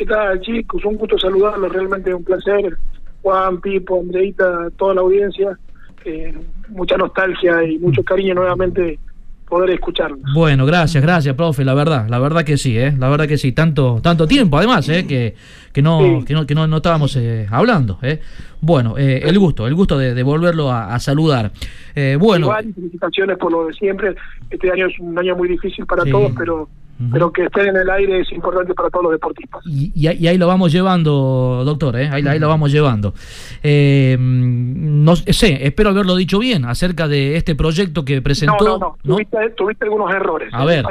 [0.00, 0.82] ¿Qué tal, chicos?
[0.86, 2.74] Un gusto saludarlos, realmente un placer.
[3.20, 5.58] Juan, Pipo, Andreita, toda la audiencia.
[6.06, 6.32] Eh,
[6.70, 8.98] mucha nostalgia y mucho cariño nuevamente
[9.46, 10.20] poder escucharnos.
[10.34, 12.94] Bueno, gracias, gracias, profe, la verdad, la verdad que sí, ¿eh?
[12.98, 15.06] la verdad que sí, tanto, tanto tiempo además, ¿eh?
[15.06, 15.34] que,
[15.72, 18.20] que no, que no, que no, no estábamos eh, hablando, ¿eh?
[18.62, 21.50] Bueno, eh, el gusto, el gusto de, de volverlo a, a saludar.
[21.94, 24.14] Eh, bueno, Igual, felicitaciones por lo de siempre.
[24.48, 26.10] Este año es un año muy difícil para Sí.
[26.10, 26.68] todos, pero
[27.12, 29.62] pero que estén en el aire es importante para todos los deportistas.
[29.66, 32.08] y, y ahí- y ahí lo vamos llevando, doctor, ¿eh?
[32.12, 33.14] ahí, ahí lo vamos llevando.
[33.62, 38.56] Eh, no sé, espero haberlo dicho bien acerca de este proyecto que presentó.
[38.64, 40.50] no, no, no, Tuviste, tuviste algunos errores.
[40.52, 40.84] A ver.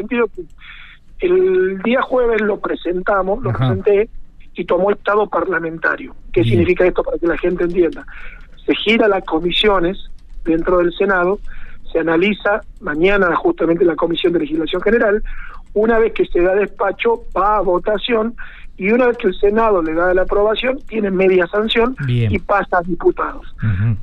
[1.20, 3.68] el día jueves lo presentamos, lo Ajá.
[3.76, 4.10] presenté
[4.56, 6.16] y tomó estado parlamentario.
[6.32, 6.52] ¿Qué Bien.
[6.56, 8.06] significa esto para que la gente entienda?
[8.66, 9.98] Se gira las comisiones
[10.44, 11.40] dentro del Senado,
[11.92, 15.24] se analiza mañana justamente la Comisión de Legislación General,
[15.74, 18.36] una vez que se da despacho va a votación
[18.80, 22.32] y una vez que el Senado le da la aprobación tiene media sanción Bien.
[22.32, 23.46] y pasa a diputados.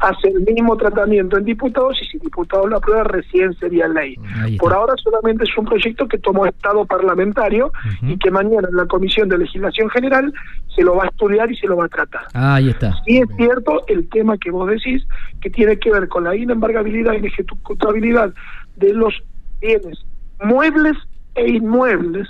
[0.00, 4.16] Hace el mismo tratamiento en diputados y si diputados lo aprueba recién sería ley.
[4.58, 8.84] Por ahora solamente es un proyecto que tomó estado parlamentario y que mañana en la
[8.84, 10.30] Comisión de Legislación General
[10.74, 12.26] se lo va a estudiar y se lo va a tratar.
[12.34, 12.92] Ah, ahí está.
[13.06, 15.06] Sí es cierto el tema que vos decís,
[15.40, 18.34] que tiene que ver con la inembargabilidad y ejecutabilidad
[18.76, 19.14] de los
[19.58, 20.04] bienes
[20.38, 20.98] muebles
[21.36, 22.28] e inmuebles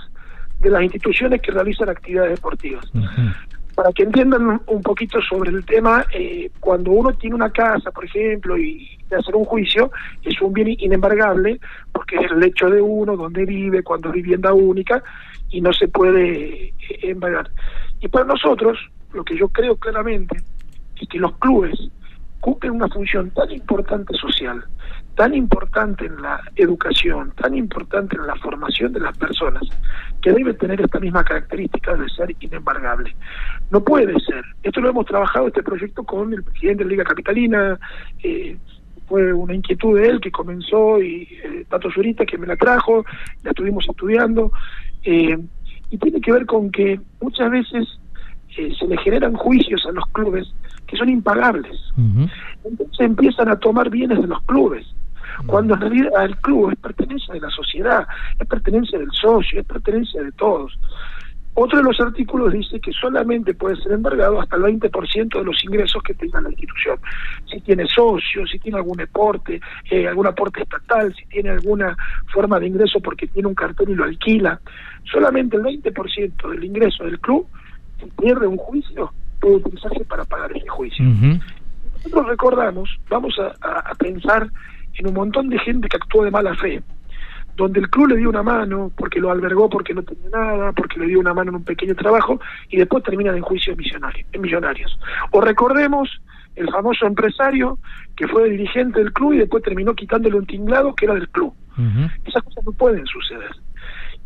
[0.60, 2.90] de las instituciones que realizan actividades deportivas.
[3.74, 8.06] Para que entiendan un poquito sobre el tema, eh, cuando uno tiene una casa, por
[8.06, 9.90] ejemplo, y de hacer un juicio,
[10.22, 11.60] es un bien inembargable,
[11.92, 15.02] porque es el hecho de uno, donde vive, cuando es vivienda única,
[15.50, 17.50] y no se puede eh, embargar.
[18.00, 18.78] Y para nosotros,
[19.12, 20.38] lo que yo creo claramente,
[21.00, 21.78] es que los clubes
[22.40, 24.64] cumplen una función tan importante social,
[25.16, 29.62] tan importante en la educación, tan importante en la formación de las personas,
[30.22, 33.16] que debe tener esta misma característica de ser inembargable.
[33.70, 34.44] No puede ser.
[34.62, 37.78] Esto lo hemos trabajado, este proyecto, con el presidente de la Liga Capitalina,
[38.22, 38.56] eh,
[39.08, 43.04] fue una inquietud de él que comenzó y eh, Tato Zurita que me la trajo,
[43.42, 44.52] la estuvimos estudiando,
[45.04, 45.38] eh,
[45.90, 47.98] y tiene que ver con que muchas veces
[48.56, 50.52] eh, se le generan juicios a los clubes
[50.86, 51.78] que son impagables.
[52.64, 54.86] Entonces empiezan a tomar bienes de los clubes,
[55.46, 58.06] cuando en realidad el club es pertenencia de la sociedad,
[58.38, 60.78] es pertenencia del socio, es pertenencia de todos.
[61.58, 65.64] Otro de los artículos dice que solamente puede ser embargado hasta el 20% de los
[65.64, 66.98] ingresos que tenga la institución.
[67.50, 69.58] Si tiene socios, si tiene algún aporte,
[69.90, 71.96] eh, algún aporte estatal, si tiene alguna
[72.30, 74.60] forma de ingreso porque tiene un cartón y lo alquila,
[75.10, 77.46] solamente el 20% del ingreso del club,
[78.00, 79.10] si pierde un juicio,
[79.40, 81.06] puede utilizarse para pagar ese juicio.
[81.96, 84.50] Nosotros recordamos, vamos a, a- a pensar
[84.98, 86.82] en un montón de gente que actuó de mala fe,
[87.56, 91.00] donde el club le dio una mano porque lo albergó porque no tenía nada, porque
[91.00, 92.38] le dio una mano en un pequeño trabajo
[92.68, 94.26] y después terminan en juicios millonarios.
[94.32, 94.98] En millonarios.
[95.30, 96.20] O recordemos
[96.54, 97.78] el famoso empresario
[98.14, 101.52] que fue dirigente del club y después terminó quitándole un tinglado que era del club.
[102.24, 103.50] Esas cosas no pueden suceder.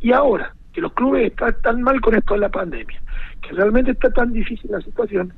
[0.01, 3.01] Y ahora que los clubes están tan mal con esto de la pandemia,
[3.43, 5.33] que realmente está tan difícil la situación,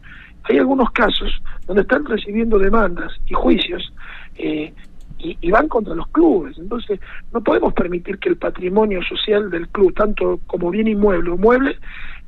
[0.44, 3.92] hay algunos casos donde están recibiendo demandas y juicios
[4.36, 4.74] eh,
[5.22, 6.58] y, y van contra los clubes.
[6.58, 7.00] Entonces,
[7.32, 11.76] no podemos permitir que el patrimonio social del club, tanto como bien inmueble o mueble,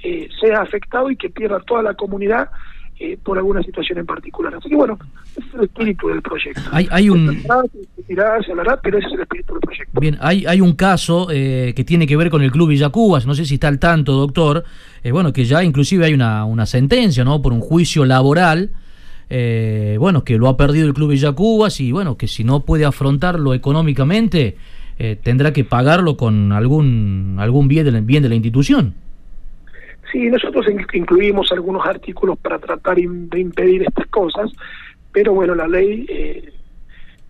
[0.03, 2.49] eh, sea afectado y que pierda toda la comunidad
[3.01, 4.55] eh, por alguna situación en particular.
[4.55, 4.97] Así que bueno,
[5.37, 6.61] ese es el espíritu del proyecto.
[6.71, 10.01] Hay, hay un, Se hablará, pero ese es el espíritu del proyecto.
[10.01, 13.35] Bien, hay, hay un caso eh, que tiene que ver con el Club Villacubas, no
[13.35, 14.63] sé si está al tanto, doctor,
[15.03, 18.71] eh, bueno, que ya inclusive hay una, una sentencia, ¿no?, por un juicio laboral,
[19.37, 22.85] eh, bueno, que lo ha perdido el Club Villacubas y, bueno, que si no puede
[22.85, 24.57] afrontarlo económicamente,
[24.97, 28.95] eh, tendrá que pagarlo con algún, algún bien, de la, bien de la institución.
[30.13, 34.53] Sí, nosotros in- incluimos algunos artículos para tratar de impedir estas cosas,
[35.11, 36.53] pero bueno, la ley eh,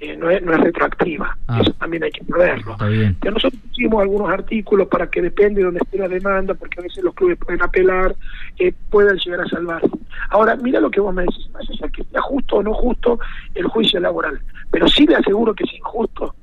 [0.05, 1.61] eh, no, es, no es retroactiva, Ah.
[1.63, 2.77] eso también hay que saberlo.
[2.79, 6.83] Pero nosotros pusimos algunos artículos para que depende de donde esté la demanda, porque a
[6.83, 8.15] veces los clubes pueden apelar,
[8.59, 9.91] eh, puedan llegar a salvarse.
[10.31, 13.19] Ahora, mira lo que vos me decís, más allá que sea justo o no justo
[13.55, 14.41] el juicio laboral,
[14.71, 16.35] pero sí le aseguro que es injusto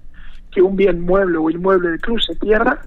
[0.51, 2.81] que un bien mueble o inmueble del club se pierda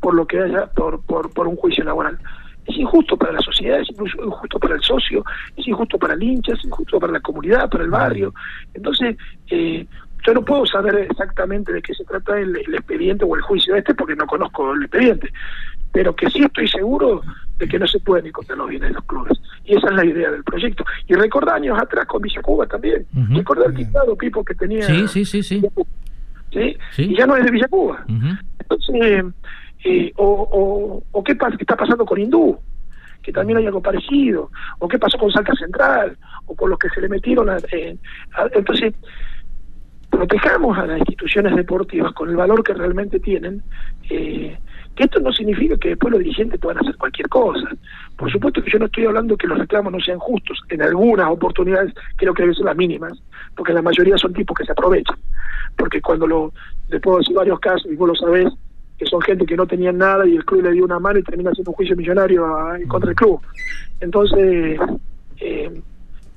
[0.00, 2.18] por lo que haya por, por, por un juicio laboral.
[2.66, 5.24] Es injusto para la sociedad, es injusto para el socio,
[5.56, 8.34] es injusto para el hincha, es injusto para la comunidad, para el barrio.
[8.74, 9.16] Entonces,
[9.50, 9.86] eh,
[10.26, 13.74] yo no puedo saber exactamente de qué se trata el, el expediente o el juicio
[13.76, 15.30] este porque no conozco el expediente,
[15.92, 17.22] pero que sí estoy seguro
[17.58, 19.38] de que no se pueden ir contra los bienes de los clubes.
[19.64, 20.84] Y esa es la idea del proyecto.
[21.06, 23.04] Y recordá años atrás con Villa Cuba también.
[23.36, 24.82] Recordá el dictado, Pipo, que tenía...
[24.82, 25.62] Sí, sí, sí, sí.
[26.50, 26.76] ¿sí?
[27.02, 28.04] Y ya no es de Villa Cuba.
[28.60, 29.24] Entonces,
[29.84, 32.58] eh, o, o, o qué pasa, está pasando con Hindú,
[33.22, 36.16] que también hay algo parecido, o qué pasó con Salta Central,
[36.46, 37.50] o con los que se le metieron.
[37.50, 37.96] a- eh,
[38.34, 38.94] a- entonces,
[40.10, 43.62] protejamos a las instituciones deportivas con el valor que realmente tienen,
[44.10, 44.56] eh,
[44.94, 47.68] que esto no significa que después los dirigentes puedan hacer cualquier cosa.
[48.16, 50.60] Por supuesto que yo no estoy hablando que los reclamos no sean justos.
[50.70, 53.12] En algunas oportunidades creo que ser las mínimas,
[53.54, 55.16] porque la mayoría son tipos que se aprovechan.
[55.76, 56.52] Porque cuando lo,
[56.88, 58.48] le puedo decir varios casos, y vos lo sabés,
[58.98, 61.22] que son gente que no tenían nada y el club le dio una mano y
[61.22, 63.40] termina haciendo un juicio millonario a- contra el club.
[64.00, 64.80] Entonces,
[65.40, 65.80] eh,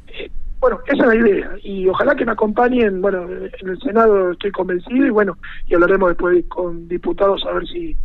[0.07, 0.29] eh,
[0.61, 1.51] bueno, esa es la idea.
[1.63, 5.37] Y ojalá que me acompañen, bueno, en el Senado estoy convencido y bueno,
[5.67, 7.97] y hablaremos después con diputados a ver si,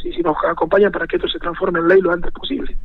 [0.00, 2.76] si, si nos acompañan para que esto se transforme en ley lo antes posible.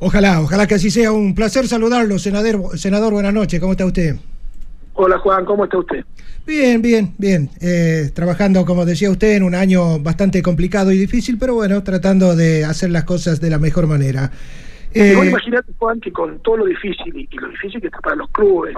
[0.00, 1.12] Ojalá, ojalá que así sea.
[1.12, 2.76] Un placer saludarlo, senador.
[2.76, 3.60] Senador, buenas noches.
[3.60, 4.16] ¿Cómo está usted?
[4.94, 6.04] Hola Juan, ¿cómo está usted?
[6.44, 7.50] Bien, bien, bien.
[7.60, 12.34] Eh, trabajando, como decía usted, en un año bastante complicado y difícil, pero bueno, tratando
[12.34, 14.32] de hacer las cosas de la mejor manera.
[14.94, 18.00] Eh, Igual imagínate, Juan, que con todo lo difícil y, y lo difícil que está
[18.00, 18.74] para los clubes,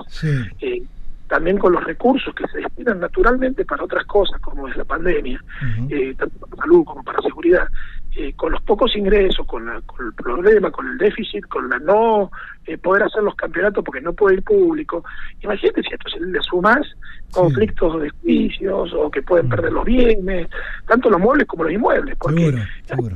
[0.61, 0.83] eh,
[1.29, 5.43] también con los recursos que se destinan naturalmente para otras cosas, como es la pandemia,
[5.89, 7.69] eh, tanto para salud como para seguridad,
[8.17, 11.79] eh, con los pocos ingresos, con, la- con el problema, con el déficit, con la
[11.79, 12.31] no
[12.67, 15.05] eh, poder hacer los campeonatos porque no puede ir público,
[15.41, 16.87] imagínate si a esto se le sumas
[17.31, 20.49] conflictos de juicios o que pueden perder los bienes,
[20.89, 22.43] tanto los muebles como los inmuebles, porque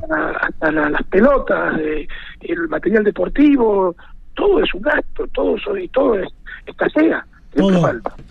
[0.02, 2.06] hasta, hasta la- las pelotas, eh,
[2.40, 3.96] el material deportivo,
[4.34, 6.28] todo es un gasto, todo, y todo es
[6.66, 7.26] escasea.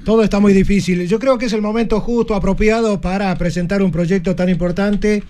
[0.03, 1.07] todo está muy difícil.
[1.07, 5.23] Yo creo que es el momento justo, apropiado para presentar un proyecto tan importante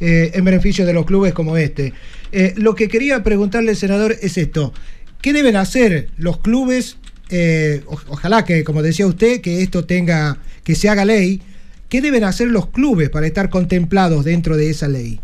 [0.00, 1.92] eh, en beneficio de los clubes como este.
[2.32, 4.72] Eh, lo que quería preguntarle, senador, es esto.
[5.20, 6.98] ¿Qué deben hacer los clubes?
[7.30, 11.42] Eh, ojalá que, como decía usted, que esto tenga, que se haga ley.
[11.88, 15.20] ¿Qué deben hacer los clubes para estar contemplados dentro de esa ley?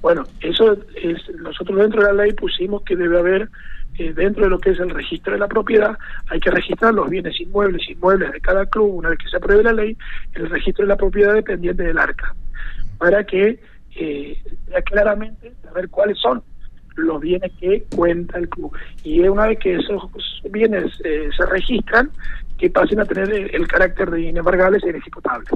[0.00, 3.48] Bueno, eso es, nosotros dentro de la ley pusimos que debe haber,
[3.98, 7.10] eh, dentro de lo que es el registro de la propiedad, hay que registrar los
[7.10, 9.96] bienes inmuebles, inmuebles de cada club, una vez que se apruebe la ley,
[10.34, 12.34] el registro de la propiedad dependiente del arca,
[12.98, 13.60] para que
[13.96, 16.42] eh, sea claramente saber cuáles son
[16.96, 18.72] los bienes que cuenta el club.
[19.04, 20.02] Y una vez que esos
[20.50, 22.10] bienes eh, se registran,
[22.58, 25.48] que pasen a tener el, el carácter de inembargables e inejecutables.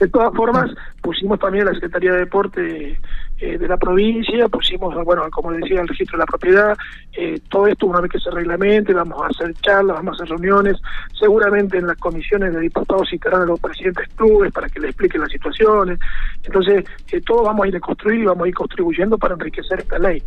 [0.00, 0.70] De todas formas,
[1.02, 2.98] pusimos también la Secretaría de Deporte
[3.38, 6.76] eh, de la provincia, pusimos, bueno, como decía, el registro de la propiedad,
[7.12, 10.36] eh, todo esto una vez que se reglamente, vamos a hacer charlas, vamos a hacer
[10.36, 10.76] reuniones,
[11.18, 14.90] seguramente en las comisiones de diputados citarán a los presidentes de clubes para que les
[14.90, 15.98] expliquen las situaciones,
[16.44, 19.80] entonces eh, todo vamos a ir a construir y vamos a ir contribuyendo para enriquecer
[19.80, 20.22] esta ley,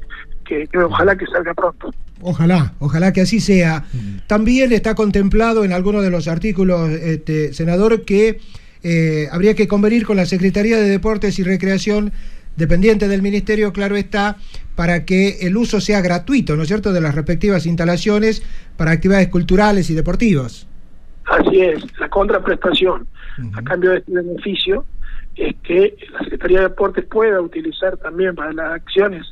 [0.45, 1.91] que, que ojalá que salga pronto.
[2.21, 3.85] Ojalá, ojalá que así sea.
[4.27, 8.39] También está contemplado en algunos de los artículos, este, senador, que
[8.83, 12.11] eh, habría que convenir con la Secretaría de Deportes y Recreación,
[12.59, 14.37] dependiente del Ministerio, claro está,
[14.75, 18.43] para que el uso sea gratuito, ¿no es cierto?, de las respectivas instalaciones
[18.77, 20.67] para actividades culturales y deportivas.
[21.25, 23.07] Así es, la contraprestación
[23.53, 24.85] a cambio de este beneficio
[25.35, 29.25] es que la Secretaría de Deportes pueda utilizar también para las acciones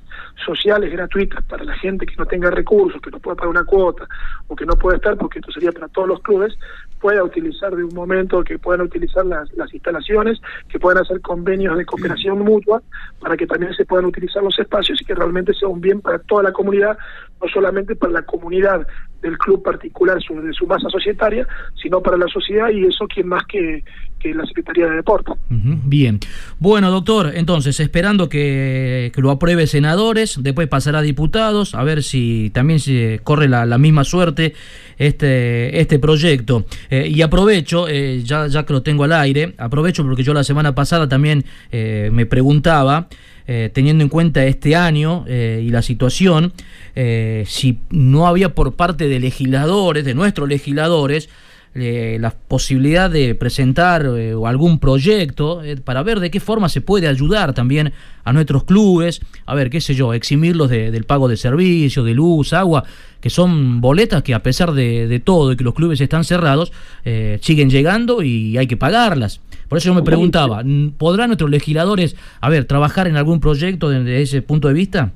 [0.46, 4.08] sociales gratuitas para la gente que no tenga recursos, que no pueda pagar una cuota
[4.48, 6.58] o que no puede estar, porque esto sería para todos los clubes,
[7.00, 11.78] pueda utilizar de un momento que puedan utilizar las, las instalaciones, que puedan hacer convenios
[11.78, 12.82] de cooperación mutua
[13.20, 16.20] para que también se puedan utilizar los espacios y que realmente sea un bien para
[16.20, 16.98] toda la comunidad,
[17.42, 18.88] no solamente para la comunidad
[19.28, 21.48] del club particular su, de su masa societaria,
[21.82, 23.84] sino para la sociedad y eso quién más que,
[24.20, 25.36] que la Secretaría de Deportes.
[25.50, 26.20] Bien.
[26.60, 32.04] Bueno, doctor, entonces, esperando que, que lo apruebe senadores, después pasará a diputados, a ver
[32.04, 34.54] si también se corre la, la misma suerte
[34.98, 36.66] este, este proyecto.
[36.90, 40.44] Eh, y aprovecho, eh, ya, ya que lo tengo al aire, aprovecho porque yo la
[40.44, 43.08] semana pasada también eh, me preguntaba,
[43.50, 46.52] eh, teniendo en cuenta este año eh, y la situación,
[46.96, 51.30] eh, si no había por parte de legisladores, de nuestros legisladores,
[51.78, 56.82] eh, la posibilidad de presentar eh, algún proyecto eh, para ver de qué forma se
[56.82, 61.28] puede ayudar también a nuestros clubes, a ver, qué sé yo, eximirlos de- del pago
[61.28, 62.84] de servicios, de luz, agua,
[63.22, 66.72] que son boletas que a pesar de, de todo y que los clubes están cerrados,
[67.06, 69.40] eh, siguen llegando y hay que pagarlas.
[69.70, 70.64] Por eso yo me preguntaba,
[70.98, 75.12] ¿podrán nuestros legisladores, a ver, trabajar en algún proyecto desde ese punto de vista?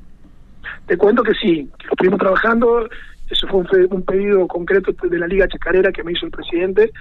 [0.88, 2.90] Te cuento que sí, lo estuvimos trabajando,
[3.32, 6.92] eso fue un, un pedido concreto de la Liga Chacarera que me hizo el presidente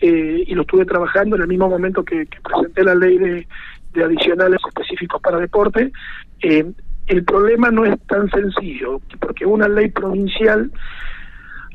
[0.00, 3.46] eh, y lo estuve trabajando en el mismo momento que, presenté la ley de,
[3.94, 5.92] de adicionales específicos para deporte.
[6.42, 6.64] Eh,
[7.06, 10.70] el problema no es tan sencillo, porque una ley provincial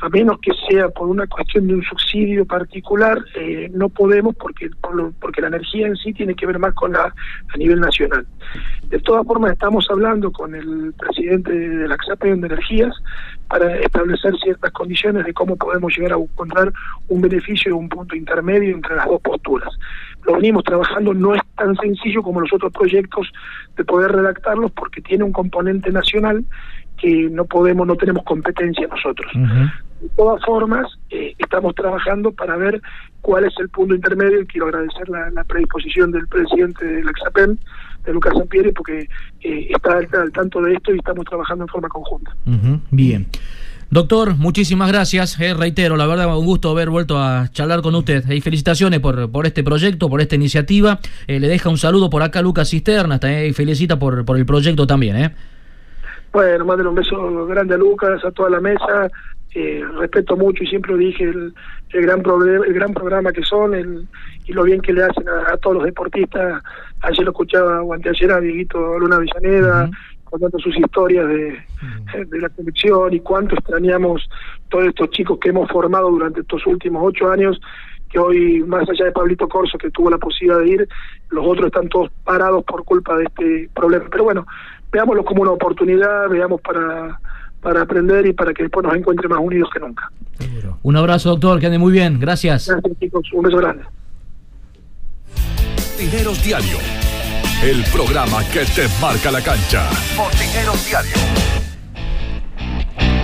[0.02, 4.70] a menos que sea por una cuestión de un subsidio particular, eh, no podemos porque
[5.20, 7.14] porque la energía en sí tiene que ver más con la
[7.54, 8.26] a nivel nacional.
[8.90, 12.94] De todas formas, estamos hablando con el presidente de la XAPEN de Energías
[13.48, 16.74] para establecer ciertas condiciones de cómo podemos llegar a encontrar
[17.08, 19.74] un beneficio y un punto intermedio entre las dos posturas.
[20.26, 23.32] Lo venimos trabajando, no es tan sencillo como los otros proyectos
[23.78, 26.44] de poder redactarlos porque tiene un componente nacional
[27.02, 29.32] que no podemos, no tenemos competencia nosotros.
[29.34, 32.82] De todas formas, eh, estamos trabajando para ver
[33.22, 37.60] cuál es el punto intermedio y quiero agradecer la, la predisposición del presidente del Exapen,
[38.06, 39.08] de Lucas Sampieri, porque
[39.42, 42.36] eh, está al, al tanto de esto y estamos trabajando en forma conjunta.
[42.90, 43.28] Bien.
[43.92, 45.38] Doctor, muchísimas gracias.
[45.40, 48.24] eh, reitero, la verdad, un gusto haber vuelto a charlar con usted.
[48.32, 51.00] Y felicitaciones por, por este proyecto, por esta iniciativa.
[51.28, 54.88] Eh, le deja un saludo por acá Lucas Cisterna y felicita por, por el proyecto
[54.88, 55.18] también.
[55.18, 55.36] ¿eh?
[56.32, 59.10] Bueno, mándale un beso grande a Lucas, a toda la mesa.
[59.54, 61.54] Eh, respeto mucho y siempre dije el,
[61.90, 64.08] el gran problema, el gran programa que son el,
[64.46, 66.64] y lo bien que le hacen a, a todos los deportistas.
[67.02, 69.90] Ayer lo escuchaba o anteayer a Dieguito Luna Villaneda
[70.24, 71.62] contando sus historias de,
[72.26, 74.30] de la colección y cuánto extrañamos
[74.70, 77.60] todos estos chicos que hemos formado durante estos últimos ocho años
[78.10, 80.90] que hoy, más allá de Pablito Corso, que tuvo la posibilidad de ir,
[81.30, 84.06] los otros están todos parados por culpa de este problema.
[84.12, 84.46] Pero bueno,
[84.92, 87.20] veámoslo como una oportunidad, veamos para,
[87.62, 90.12] para aprender y para que después nos encuentre más unidos que nunca.
[90.84, 92.20] Un abrazo, doctor, que ande muy bien.
[92.20, 92.68] Gracias.
[92.68, 93.28] Gracias, chicos.
[93.34, 93.84] Un beso grande.
[96.02, 96.78] Botineros Diario.
[97.64, 99.88] El programa que te marca la cancha.
[100.18, 101.14] Botineros Diario.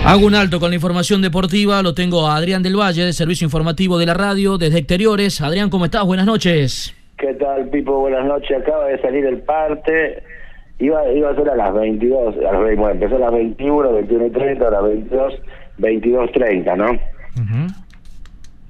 [0.04, 1.82] Hago un alto con la información deportiva.
[1.82, 5.40] Lo tengo a Adrián del Valle, de Servicio Informativo de la Radio, desde Exteriores.
[5.40, 6.04] Adrián, ¿cómo estás?
[6.04, 6.94] Buenas noches.
[7.16, 7.98] ¿Qué tal, Pipo?
[7.98, 8.56] Buenas noches.
[8.56, 10.22] Acaba de salir el parte.
[10.80, 12.36] Iba, iba a ser a las 22.
[12.38, 15.34] A las, bueno, empezó a las 21, 21 y 30, a las 22,
[15.78, 16.98] 22, 30, ¿no?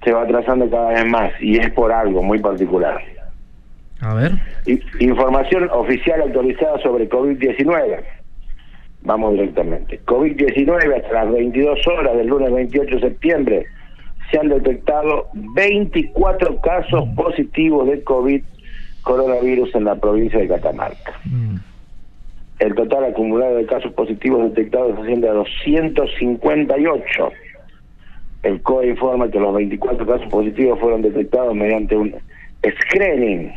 [0.04, 2.98] Se va atrasando cada vez más y es por algo muy particular.
[4.00, 4.32] A ver.
[4.66, 8.00] I- Información oficial actualizada sobre COVID-19.
[9.02, 10.00] Vamos directamente.
[10.04, 13.66] COVID-19 hasta las 22 horas del lunes 28 de septiembre
[14.30, 18.42] se han detectado 24 casos positivos de COVID
[19.02, 21.12] coronavirus en la provincia de Catamarca.
[22.58, 27.30] El total acumulado de casos positivos detectados asciende a 258.
[28.42, 32.14] El COE informa que los 24 casos positivos fueron detectados mediante un
[32.64, 33.52] screening,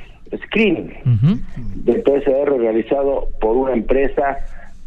[0.46, 0.94] screening
[1.76, 4.38] de PCR realizado por una empresa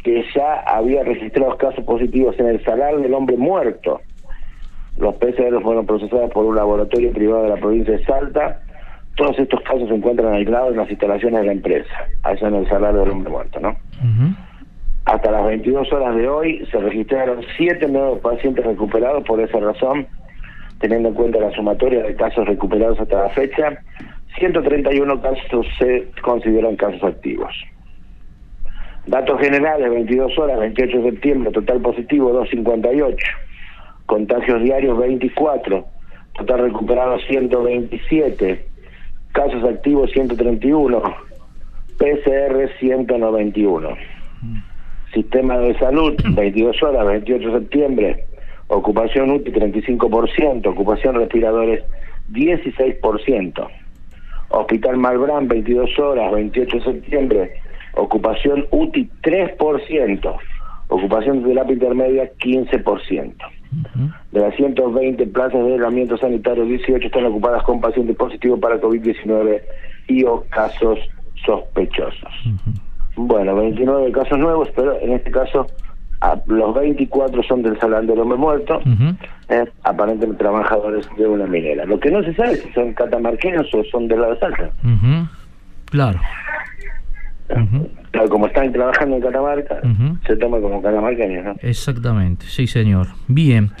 [0.03, 4.01] que ya había registrado casos positivos en el salar del hombre muerto.
[4.97, 8.61] Los PCR fueron procesados por un laboratorio privado de la provincia de Salta.
[9.15, 12.67] Todos estos casos se encuentran aislados en las instalaciones de la empresa, allá en el
[12.67, 13.77] salar del hombre muerto, ¿no?
[15.05, 20.07] Hasta las 22 horas de hoy se registraron siete nuevos pacientes recuperados por esa razón,
[20.79, 23.77] teniendo en cuenta la sumatoria de casos recuperados hasta la fecha,
[24.37, 27.53] 131 casos se consideran casos activos.
[29.07, 33.27] Datos generales, 22 horas, 28 de septiembre, total positivo 258,
[34.07, 35.85] contagios diarios 24,
[36.33, 38.65] total recuperado 127,
[39.35, 41.01] casos activos 131,
[41.97, 43.89] PCR 191.
[45.13, 48.25] Sistema de salud, 22 horas, 28 de septiembre,
[48.67, 51.83] ocupación UTI 35%, ocupación respiradores
[52.31, 53.67] 16%.
[54.49, 57.51] Hospital Malbrán, 22 horas, 28 de septiembre,
[57.95, 60.37] ocupación UTI 3%,
[60.87, 63.33] ocupación de terapia intermedia 15%.
[64.31, 69.61] De las 120 plazas de aislamiento sanitario, 18 están ocupadas con pacientes positivos para COVID-19
[70.07, 70.99] y o casos
[71.45, 72.29] sospechosos.
[73.15, 75.67] Bueno, 29 casos nuevos, pero en este caso
[76.21, 78.79] a- los 24 son del Salón del Hombre Muerto,
[79.49, 81.85] eh, aparentemente trabajadores de una minera.
[81.85, 84.69] Lo que no se sabe es si son catamarqueños o son de la Salta.
[87.47, 89.81] Claro, como están trabajando en Catamarca,
[90.25, 91.55] se toma como catamarqueños, ¿no?
[91.61, 93.07] Exactamente, sí señor.
[93.27, 93.71] Bien.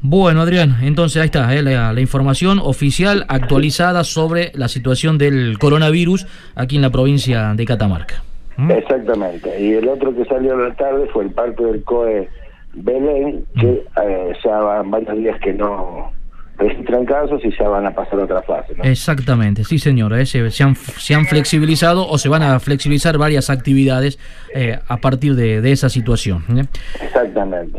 [0.00, 5.58] Bueno, Adrián, entonces ahí está eh, la, la información oficial actualizada sobre la situación del
[5.58, 8.22] coronavirus aquí en la provincia de Catamarca.
[8.68, 9.60] Exactamente.
[9.60, 12.28] Y el otro que salió a la tarde fue el parte del COE
[12.74, 16.12] Belén, que eh, ya van varios días que no
[16.58, 18.74] registran casos y ya van a pasar a otra fase.
[18.76, 18.84] ¿no?
[18.84, 20.12] Exactamente, sí señor.
[20.14, 24.18] eh, se, se han, se han flexibilizado o se van a flexibilizar varias actividades
[24.54, 26.44] eh, a partir de, de esa situación.
[26.56, 26.64] ¿eh?
[27.02, 27.78] Exactamente.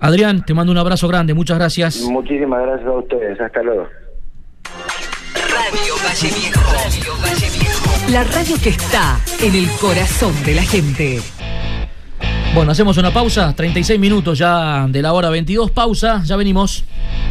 [0.00, 2.00] Adrián, te mando un abrazo grande, muchas gracias.
[2.02, 3.40] Muchísimas gracias a ustedes.
[3.40, 3.86] Hasta luego.
[5.34, 8.12] Radio Valle Viejo.
[8.12, 11.20] La radio que está en el corazón de la gente.
[12.54, 16.84] Bueno, hacemos una pausa, 36 minutos ya de la hora 22, pausa, ya venimos.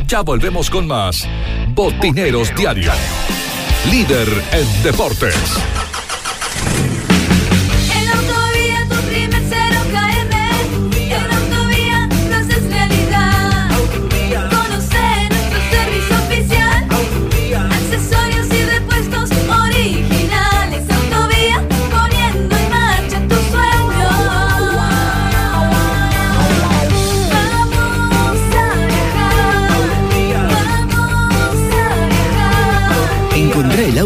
[0.06, 1.26] Ya volvemos con más
[1.70, 2.92] Botineros Diario.
[3.90, 5.93] Líder en deportes.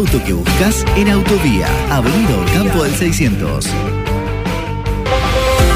[0.08, 3.68] Auto que buscas en Autovía, Avenida Campo del 600.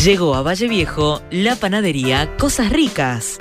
[0.04, 3.38] Llegó a Valle Viejo la panadería Cosas Ricas.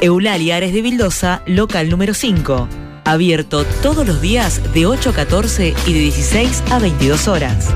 [0.00, 2.68] Eulalia Ares de Vildosa, local número 5.
[3.04, 7.74] Abierto todos los días de 8 a 14 y de 16 a 22 horas.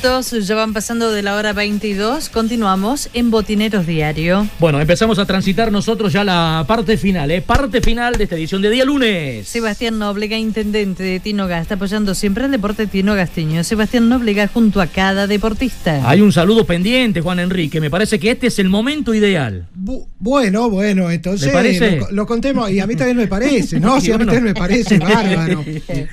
[0.07, 2.29] Minutos, ya van pasando de la hora 22.
[2.29, 4.47] Continuamos en Botineros Diario.
[4.59, 7.41] Bueno, empezamos a transitar nosotros ya la parte final, ¿eh?
[7.41, 9.47] Parte final de esta edición de día lunes.
[9.49, 13.63] Sebastián Nóblega, intendente de Tinoga, está apoyando siempre el deporte tinogasteño.
[13.65, 16.09] Sebastián Nóblega junto a cada deportista.
[16.09, 17.81] Hay un saludo pendiente, Juan Enrique.
[17.81, 19.67] Me parece que este es el momento ideal.
[19.77, 21.97] Bu- bueno, bueno, entonces ¿Le parece?
[21.97, 23.99] Lo, lo contemos y a mí también me parece, ¿no?
[24.07, 25.65] Sí, a mí también me parece bárbaro.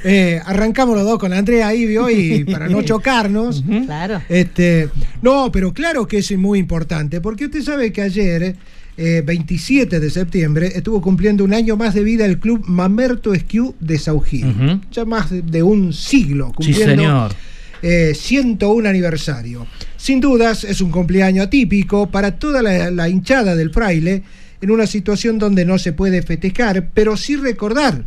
[0.04, 3.62] Eh, arrancamos los dos con Andrea vio, y para no chocarnos.
[3.84, 4.22] Claro.
[4.28, 4.88] Este,
[5.22, 8.56] no, pero claro que es muy importante, porque usted sabe que ayer,
[8.96, 13.74] eh, 27 de septiembre, estuvo cumpliendo un año más de vida el club Mamerto Esquiú
[13.80, 14.46] de Saugil.
[14.46, 14.80] Ujú.
[14.92, 17.32] Ya más de, un siglo Sí, cumpliendo señor.
[17.82, 19.66] eh, 101 aniversario.
[19.96, 24.22] Sin dudas es un cumpleaños atípico para toda la, la hinchada del fraile
[24.60, 28.02] en una situación donde no se puede festejar, pero sí recordar.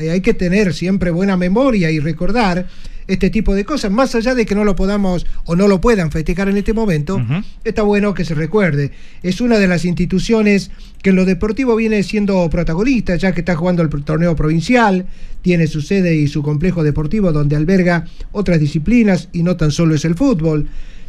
[0.00, 2.66] Eh, Hay que tener siempre buena memoria y recordar
[3.12, 6.10] este tipo de cosas, más allá de que no lo podamos o no lo puedan
[6.10, 7.20] festejar en este momento,
[7.62, 8.90] está bueno que se recuerde.
[9.22, 10.70] Es una de las instituciones
[11.02, 15.06] que en lo deportivo viene siendo protagonista, ya que está jugando el torneo provincial,
[15.42, 19.94] tiene su sede y su complejo deportivo donde alberga otras disciplinas y no tan solo
[19.94, 20.68] es el fútbol.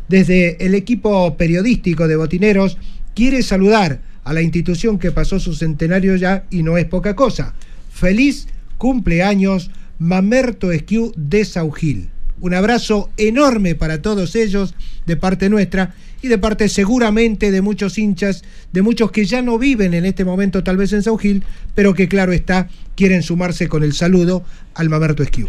[0.09, 2.77] Desde el equipo periodístico de Botineros
[3.15, 7.53] quiere saludar a la institución que pasó su centenario ya y no es poca cosa.
[7.89, 8.47] Feliz
[8.77, 9.71] cumpleaños
[10.03, 12.09] Mamerto Esquiú de Saugil.
[12.41, 14.75] Un abrazo enorme para todos ellos
[15.05, 18.43] de parte nuestra y de parte seguramente de muchos hinchas,
[18.73, 22.09] de muchos que ya no viven en este momento tal vez en Saugil, pero que
[22.09, 22.67] claro está,
[22.97, 24.43] quieren sumarse con el saludo
[24.73, 25.47] al Mamerto Esquiú.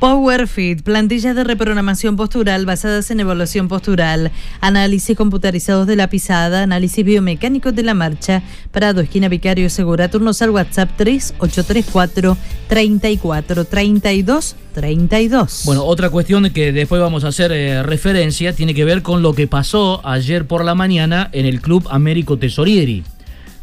[0.00, 4.32] PowerFit, plantillas de reprogramación postural basadas en evaluación postural,
[4.62, 10.40] análisis computarizados de la pisada, análisis biomecánicos de la marcha, Prado, esquina Vicario Segura, turnos
[10.40, 12.36] al WhatsApp 3834
[12.66, 15.62] 34 32 32.
[15.66, 19.34] Bueno, otra cuestión que después vamos a hacer eh, referencia tiene que ver con lo
[19.34, 23.04] que pasó ayer por la mañana en el Club Américo Tesorieri,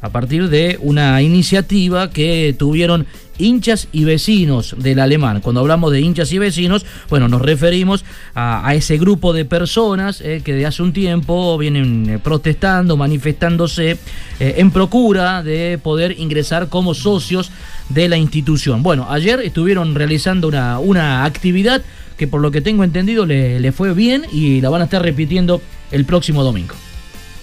[0.02, 3.08] a partir de una iniciativa que tuvieron
[3.40, 5.42] hinchas y vecinos del alemán.
[5.42, 8.04] Cuando hablamos de hinchas y vecinos, bueno, nos referimos
[8.36, 13.92] a, ese grupo de personas eh, que de hace un tiempo vienen eh, protestando, manifestándose
[14.40, 17.52] eh, en procura de poder ingresar como socios
[17.90, 18.84] de la institución.
[18.84, 21.82] Bueno, ayer estuvieron realizando una, una actividad
[22.18, 25.02] que por lo que tengo entendido le, le fue bien y la van a estar
[25.02, 25.62] repitiendo
[25.92, 26.76] el próximo domingo.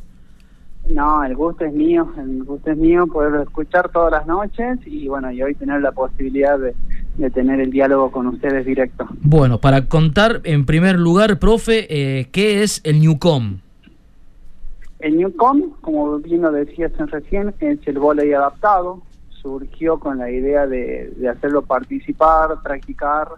[0.89, 5.07] No, el gusto es mío, el gusto es mío poderlo escuchar todas las noches y
[5.07, 6.75] bueno, y hoy tener la posibilidad de,
[7.19, 9.07] de tener el diálogo con ustedes directo.
[9.21, 13.59] Bueno, para contar en primer lugar, profe, eh, ¿qué es el Newcom?
[14.99, 19.03] El Newcom, como bien lo decías recién, es el volei adaptado,
[19.43, 23.29] surgió con la idea de, de hacerlo participar, practicar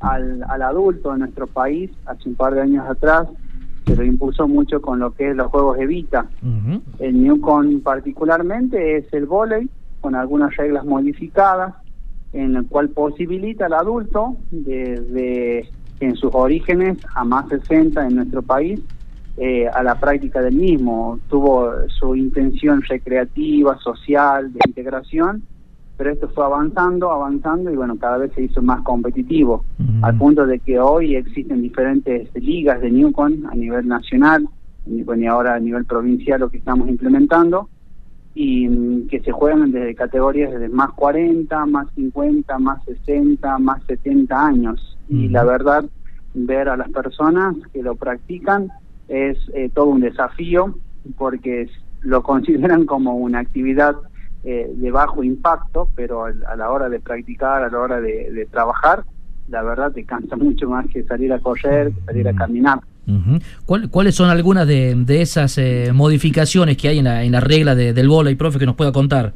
[0.00, 3.28] al, al adulto en nuestro país hace un par de años atrás
[3.86, 6.26] se lo impulsó mucho con lo que es los juegos Evita.
[6.98, 9.68] El Newcom particularmente es el volei
[10.00, 11.74] con algunas reglas modificadas
[12.32, 15.68] en el cual posibilita al adulto desde
[16.00, 18.80] en sus orígenes a más 60 en nuestro país
[19.36, 21.18] eh, a la práctica del mismo.
[21.28, 25.42] Tuvo su intención recreativa, social, de integración,
[25.96, 29.64] pero esto fue avanzando, avanzando y bueno, cada vez se hizo más competitivo,
[30.02, 34.48] al punto de que hoy existen diferentes ligas de Newcom a nivel nacional,
[34.84, 37.68] y bueno, y ahora a nivel provincial lo que estamos implementando,
[38.34, 43.82] y mm, que se juegan desde categorías desde más 40, más 50, más 60, más
[43.84, 44.98] 70 años.
[45.08, 45.84] Y la verdad,
[46.34, 48.70] ver a las personas que lo practican
[49.08, 50.76] es eh, todo un desafío
[51.18, 51.68] porque
[52.02, 53.94] lo consideran como una actividad
[54.44, 58.30] eh, de bajo impacto, pero al- a la hora de practicar, a la hora de,
[58.32, 59.04] de trabajar,
[59.48, 62.80] la verdad te cansa mucho más que salir a correr, que salir a caminar.
[63.66, 67.40] ¿Cuál- ¿Cuáles son algunas de, de esas eh, modificaciones que hay en la, en la
[67.40, 69.32] regla de- del volei, profe, que nos pueda contar?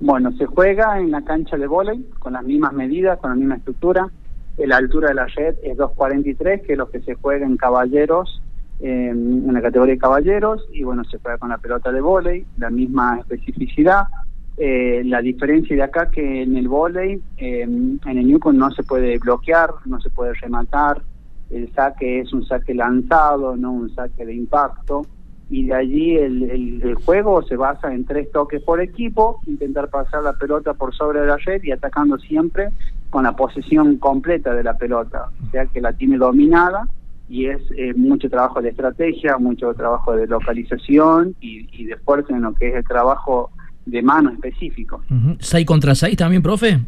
[0.00, 3.54] Bueno, se juega en la cancha de vóley con las mismas medidas, con la misma
[3.56, 4.08] estructura.
[4.58, 8.42] La altura de la red es 2.43, que es lo que se juega en caballeros,
[8.80, 12.44] eh, en la categoría de caballeros, y bueno, se juega con la pelota de vóley,
[12.58, 14.04] la misma especificidad.
[14.58, 18.82] Eh, la diferencia de acá que en el vóley, eh, en el Newcom no se
[18.82, 21.00] puede bloquear, no se puede rematar,
[21.50, 25.06] el saque es un saque lanzado, no un saque de impacto
[25.50, 30.22] y de allí el, el- juego se basa en tres toques por equipo, intentar pasar
[30.22, 32.68] la pelota por sobre la red y atacando siempre
[33.10, 36.86] con la posesión completa de la pelota, o sea que la tiene dominada
[37.28, 42.34] y es eh, mucho trabajo de estrategia, mucho trabajo de localización y, y de fuerza
[42.34, 43.50] en lo que es el trabajo
[43.86, 45.02] de mano específico.
[45.10, 45.30] Ujú.
[45.38, 46.78] ¿6 contra 6 también, profe?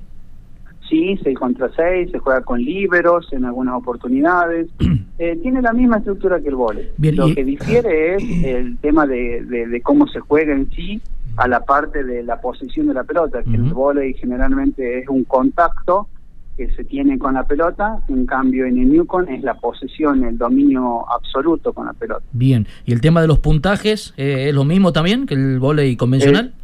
[0.94, 4.68] Sí, 6 contra 6, se juega con liberos en algunas oportunidades.
[5.16, 6.88] Eh, tiene la misma estructura que el vóley.
[6.96, 10.68] Bien, Lo y- que difiere es el tema de, de- de cómo se juega en
[10.72, 11.00] sí
[11.36, 15.22] a la parte de la posición de la pelota, que el vóley generalmente es un
[15.22, 16.08] contacto
[16.56, 20.36] que se tiene con la pelota, en cambio en el Newcom es la posesión, el
[20.36, 22.24] dominio absoluto con la pelota.
[22.32, 22.66] Bien.
[22.84, 26.54] ¿Y el tema de los puntajes eh, es lo mismo también que el volei convencional?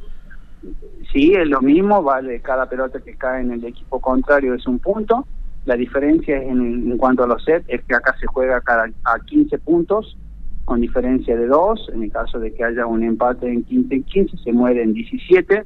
[1.13, 4.79] Sí, es lo mismo, vale, cada pelota que cae en el equipo contrario es un
[4.79, 5.27] punto.
[5.65, 8.85] La diferencia es en, en cuanto a los sets, es que acá se juega cada,
[9.05, 10.17] a 15 puntos,
[10.65, 11.91] con diferencia de 2.
[11.95, 14.95] En el caso de que haya un empate en 15 en 15, se muere en
[14.95, 15.65] 17.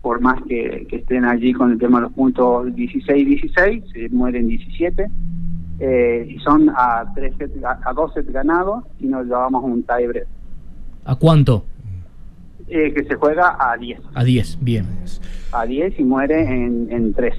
[0.00, 4.38] Por más que, que estén allí con el tema de los puntos 16-16, se muere
[4.38, 5.10] en 17.
[5.80, 9.84] Eh, y son a, tres sets, a, a dos sets ganados y nos llevamos un
[9.84, 10.26] tiebreak,
[11.04, 11.64] ¿A cuánto?
[12.70, 14.00] Eh, que se juega a 10.
[14.14, 14.86] A 10, bien.
[15.52, 17.38] A 10 y muere en, en 13.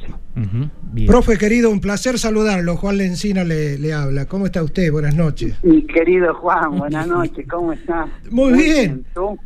[1.05, 2.77] Profe querido, un placer saludarlo.
[2.77, 4.25] Juan Lencina le, le habla.
[4.25, 4.91] ¿Cómo está usted?
[4.91, 5.55] Buenas noches.
[5.63, 8.09] Mi querido Juan, buenas noches, ¿cómo estás?
[8.31, 9.05] Muy bien.
[9.13, 9.37] ¿Tú?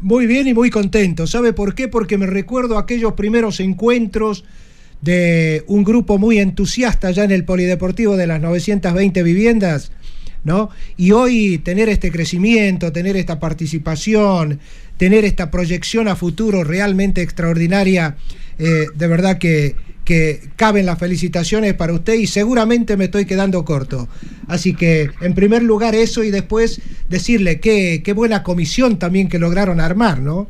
[0.00, 1.26] Muy bien y muy contento.
[1.26, 1.88] ¿Sabe por qué?
[1.88, 4.44] Porque me recuerdo aquellos primeros encuentros
[5.00, 9.92] de un grupo muy entusiasta ya en el Polideportivo de las 920 viviendas,
[10.44, 10.70] ¿no?
[10.96, 14.60] Y hoy tener este crecimiento, tener esta participación,
[15.00, 18.16] tener esta proyección a futuro realmente extraordinaria,
[18.58, 19.74] eh, de verdad que,
[20.04, 24.08] que caben las felicitaciones para usted y seguramente me estoy quedando corto.
[24.46, 29.38] Así que, en primer lugar, eso y después decirle que qué buena comisión también que
[29.38, 30.48] lograron armar, ¿no?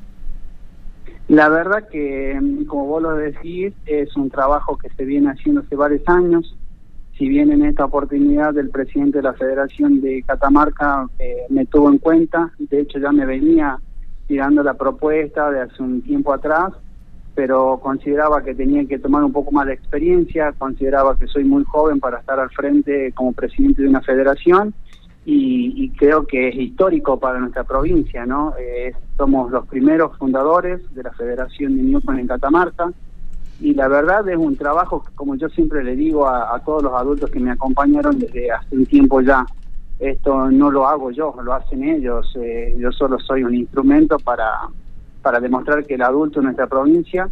[1.29, 2.37] La verdad que,
[2.67, 6.57] como vos lo decís, es un trabajo que se viene haciendo hace varios años.
[7.17, 11.89] Si bien en esta oportunidad el presidente de la Federación de Catamarca eh, me tuvo
[11.89, 13.79] en cuenta, de hecho ya me venía
[14.31, 16.73] tirando la propuesta de hace un tiempo atrás,
[17.35, 21.65] pero consideraba que tenía que tomar un poco más de experiencia, consideraba que soy muy
[21.65, 24.73] joven para estar al frente como presidente de una federación
[25.25, 28.55] y, creo que es histórico para nuestra provincia, ¿no?
[28.57, 32.93] Eh, somos los primeros fundadores de la Federación de Newcon en Catamarca
[33.61, 36.93] y la verdad es un trabajo que, como yo siempre le digo a todos los
[36.93, 39.45] adultos que me acompañaron desde hace un tiempo ya,
[40.01, 44.51] esto no lo hago yo, lo hacen ellos, eh, yo solo soy un instrumento para,
[45.21, 47.29] para demostrar que el adulto en nuestra provincia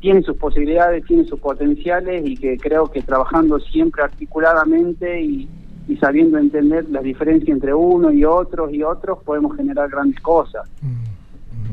[0.00, 5.48] tiene sus posibilidades, tiene sus potenciales y que creo que trabajando siempre articuladamente y,
[5.86, 10.68] y sabiendo entender la diferencia entre uno y otros y otros podemos generar grandes cosas.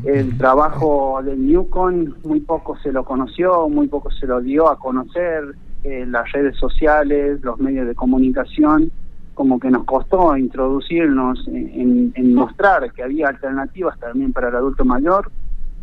[0.03, 4.77] El trabajo del Newcon muy poco se lo conoció, muy poco se lo dio a
[4.77, 8.91] conocer, eh, las redes sociales, los medios de comunicación,
[9.37, 14.83] como que nos costó introducirnos en, en- mostrar que había alternativas también para el adulto
[14.83, 15.29] mayor,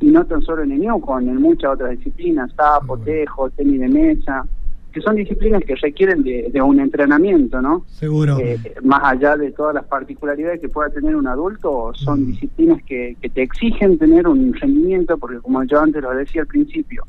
[0.00, 3.88] y no tan solo en el Newcon, en muchas otras disciplinas, sapo, tejo, tenis de
[3.88, 4.44] mesa,
[4.92, 7.84] que son disciplinas que requieren de, de un entrenamiento, ¿no?
[7.86, 8.36] Seguro.
[8.40, 13.16] Eh, más allá de todas las particularidades que pueda tener un adulto, son disciplinas que,
[13.20, 17.04] que te exigen tener un rendimiento, porque como yo antes lo decía al principio,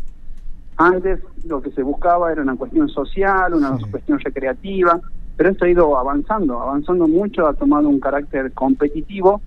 [0.78, 5.00] antes lo que se buscaba era una cuestión social, una cuestión recreativa,
[5.38, 9.42] pero esto ha ido avanzando, avanzando mucho, ha tomado un carácter competitivo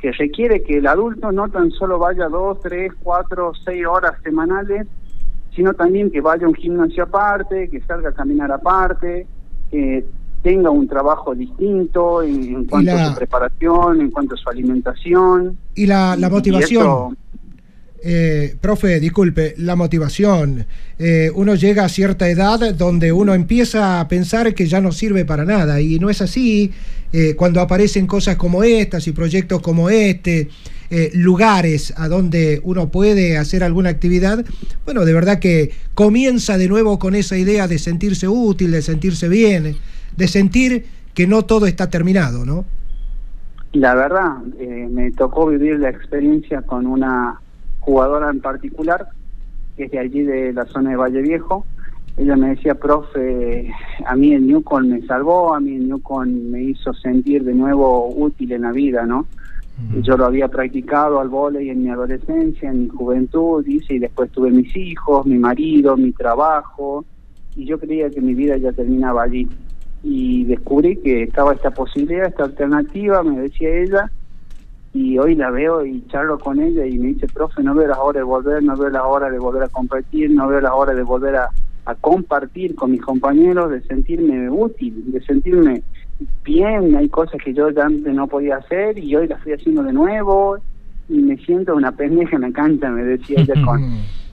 [0.00, 4.86] que requiere que el adulto no tan solo vaya dos, tres, cuatro, seis horas semanales,
[5.54, 9.26] sino también que vaya a un gimnasio aparte, que salga a caminar aparte,
[9.70, 10.04] que
[10.42, 15.58] tenga un trabajo distinto en, en cuanto a su preparación, en cuanto a su alimentación.
[15.74, 17.16] Y la, la Y- y motivación.
[18.00, 20.66] Eh, profe, disculpe, la motivación.
[20.98, 25.24] Eh, uno llega a cierta edad donde uno empieza a pensar que ya no sirve
[25.24, 26.72] para nada y no es así.
[27.12, 30.48] Eh, cuando aparecen cosas como estas y proyectos como este,
[30.90, 34.44] eh, lugares a donde uno puede hacer alguna actividad,
[34.84, 39.28] bueno, de verdad que comienza de nuevo con esa idea de sentirse útil, de sentirse
[39.28, 39.76] bien,
[40.16, 40.84] de sentir
[41.14, 42.64] que no todo está terminado, ¿no?
[43.72, 44.38] La verdad,
[44.90, 47.38] me tocó vivir la experiencia con una
[47.80, 49.08] jugadora en particular,
[49.76, 51.64] que es de allí de la zona de Valle Viejo.
[52.16, 53.70] Ella me decía, profe,
[54.04, 58.08] a mí el Newcon me salvó, a mí el Newcon me hizo sentir de nuevo
[58.08, 59.26] útil en la vida, ¿no?
[60.02, 64.28] Yo lo había practicado al vóley en mi adolescencia, en mi juventud, dice, y después
[64.32, 67.04] tuve mis hijos, mi marido, mi trabajo,
[67.54, 69.48] y yo creía que mi vida ya terminaba allí.
[70.02, 74.10] Y descubrí que estaba esta posibilidad, esta alternativa, me decía ella,
[74.94, 77.98] y hoy la veo y charlo con ella y me dice, profe, no veo las
[77.98, 80.96] horas de volver, no veo las horas de volver a competir, no veo las horas
[80.96, 81.50] de volver a,
[81.84, 85.82] a compartir con mis compañeros, de sentirme útil, de sentirme
[86.44, 89.82] bien, hay cosas que yo ya antes no podía hacer y hoy las estoy haciendo
[89.82, 90.58] de nuevo
[91.08, 93.82] y me siento una pendeja en la cancha, me decía ella con,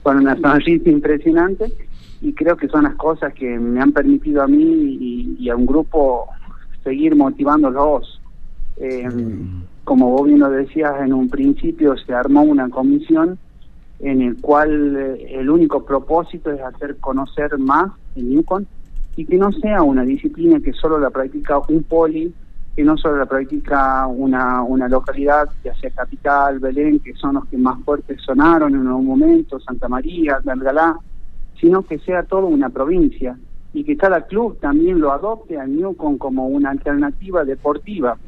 [0.02, 1.72] con una sonrisa impresionante.
[2.22, 5.56] Y creo que son las cosas que me han permitido a mí y, y a
[5.56, 6.26] un grupo
[6.82, 8.20] seguir motivándolos.
[8.78, 9.06] Eh,
[9.86, 13.38] como vos bien lo decías, en un principio se armó una comisión
[14.00, 18.66] en el cual eh, el único propósito es hacer conocer más el Newcon
[19.14, 22.34] y que no sea una disciplina que solo la practica un poli,
[22.74, 27.46] que no solo la practica una, una localidad, ya sea Capital, Belén, que son los
[27.46, 30.96] que más fuertes sonaron en un momento, Santa María, Galgalá,
[31.60, 33.38] sino que sea toda una provincia
[33.72, 38.18] y que cada club también lo adopte al Newcon como una alternativa deportiva,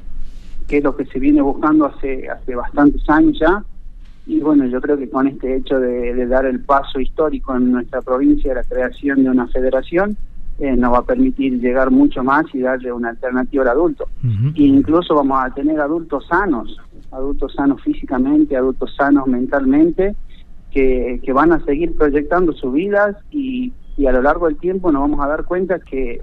[0.68, 3.64] que es lo que se viene buscando hace, hace bastantes años ya.
[4.26, 7.72] Y bueno, yo creo que con este hecho de, de dar el paso histórico en
[7.72, 10.16] nuestra provincia de la creación de una federación,
[10.58, 14.08] eh, nos va a permitir llegar mucho más y darle una alternativa al adulto.
[14.56, 16.76] E incluso vamos a tener adultos sanos,
[17.12, 20.16] adultos sanos físicamente, adultos sanos mentalmente,
[20.72, 24.90] que, que van a seguir proyectando sus vidas y, y a lo largo del tiempo
[24.90, 26.22] nos vamos a dar cuenta que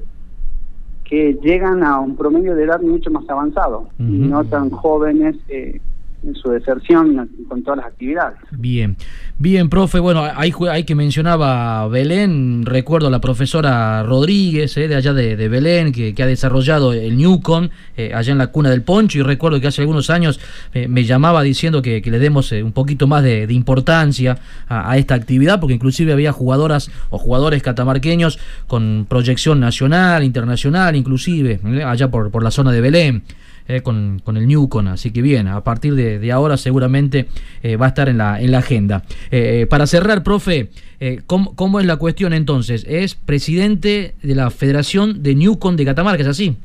[1.05, 5.79] que llegan a un promedio de edad mucho más avanzado y no tan jóvenes eh,
[6.25, 8.37] en su deserción con todas las actividades.
[8.51, 8.95] Bien,
[9.37, 9.99] bien, profe.
[9.99, 15.35] Bueno, jue- ahí que mencionaba Belén, recuerdo a la profesora Rodríguez, eh, de allá de,
[15.35, 19.21] de Belén, que, ha desarrollado el Newcon, eh, allá en la cuna del Poncho, y
[19.21, 20.39] recuerdo que hace algunos años
[20.73, 24.37] eh, me llamaba diciendo que, le demos eh, un poquito más de, importancia
[24.67, 30.95] a, a esta actividad, porque inclusive había jugadoras o jugadores catamarqueños con proyección nacional, internacional,
[30.95, 33.23] inclusive, allá por, por la zona de Belén
[33.67, 34.87] eh, con, con el Newcon.
[34.87, 37.27] Así que bien, a partir de, de ahora seguramente
[37.63, 39.03] eh, va a estar en la, en la agenda.
[39.31, 40.69] Eh, eh, para cerrar, profe,
[40.99, 42.85] eh, ¿cómo, cómo es la cuestión entonces?
[42.87, 46.57] Es presidente de la Federación de Newcon de Catamarca, ¿es así?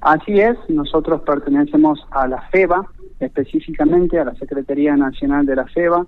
[0.00, 2.86] Así es, nosotros pertenecemos a la FEBA,
[3.20, 6.06] específicamente a la Secretaría Nacional de la FEBA,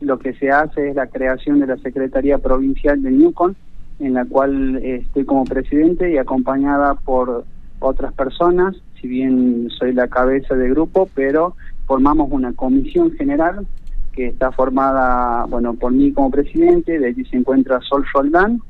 [0.00, 3.56] lo que se hace es la creación de la Secretaría Provincial de Newcon,
[4.00, 7.44] en la cual estoy como presidente y acompañada por
[7.80, 11.54] otras personas, si bien soy la cabeza del grupo, pero
[11.86, 13.66] formamos una comisión general
[14.12, 18.60] que está formada, bueno, por mí como presidente, de allí se encuentra Sol Roldán,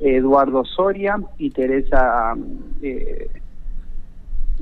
[0.00, 2.34] Eduardo Soria y Teresa
[2.82, 3.28] eh,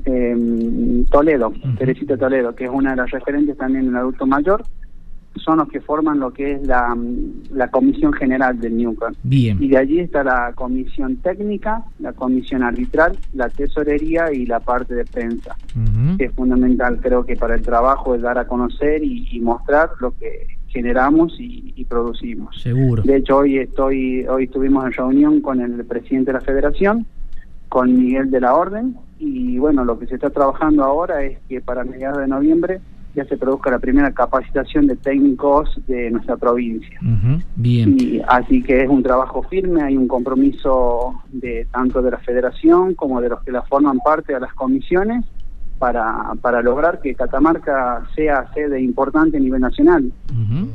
[0.05, 4.63] em, Toledo, Teresita Toledo, que es una de las referentes también en adulto mayor,
[5.35, 6.95] son los que forman lo que es la,
[7.51, 9.13] la comisión general del Newcom.
[9.23, 9.61] Bien.
[9.61, 14.93] Y de allí está la comisión técnica, la comisión arbitral, la tesorería y la parte
[14.93, 15.55] de prensa,
[16.17, 19.89] que es fundamental creo que para el trabajo es dar a conocer y, y mostrar
[19.99, 22.61] lo que generamos y, y producimos.
[22.61, 23.03] Seguro.
[23.03, 27.05] De hecho, hoy estoy, hoy estuvimos en reunión con el presidente de la Federación,
[27.69, 31.61] con Miguel de la Orden, y bueno, lo que se está trabajando ahora es que
[31.61, 32.81] para mediados de noviembre
[33.15, 36.99] ya se produzca la primera capacitación de técnicos de nuestra provincia.
[37.55, 37.95] Bien.
[37.99, 42.95] Y así que es un trabajo firme, hay un compromiso de tanto de la Federación
[42.95, 45.25] como de los que la forman parte de las comisiones
[45.77, 50.11] para, para lograr que Catamarca sea sede importante a nivel nacional.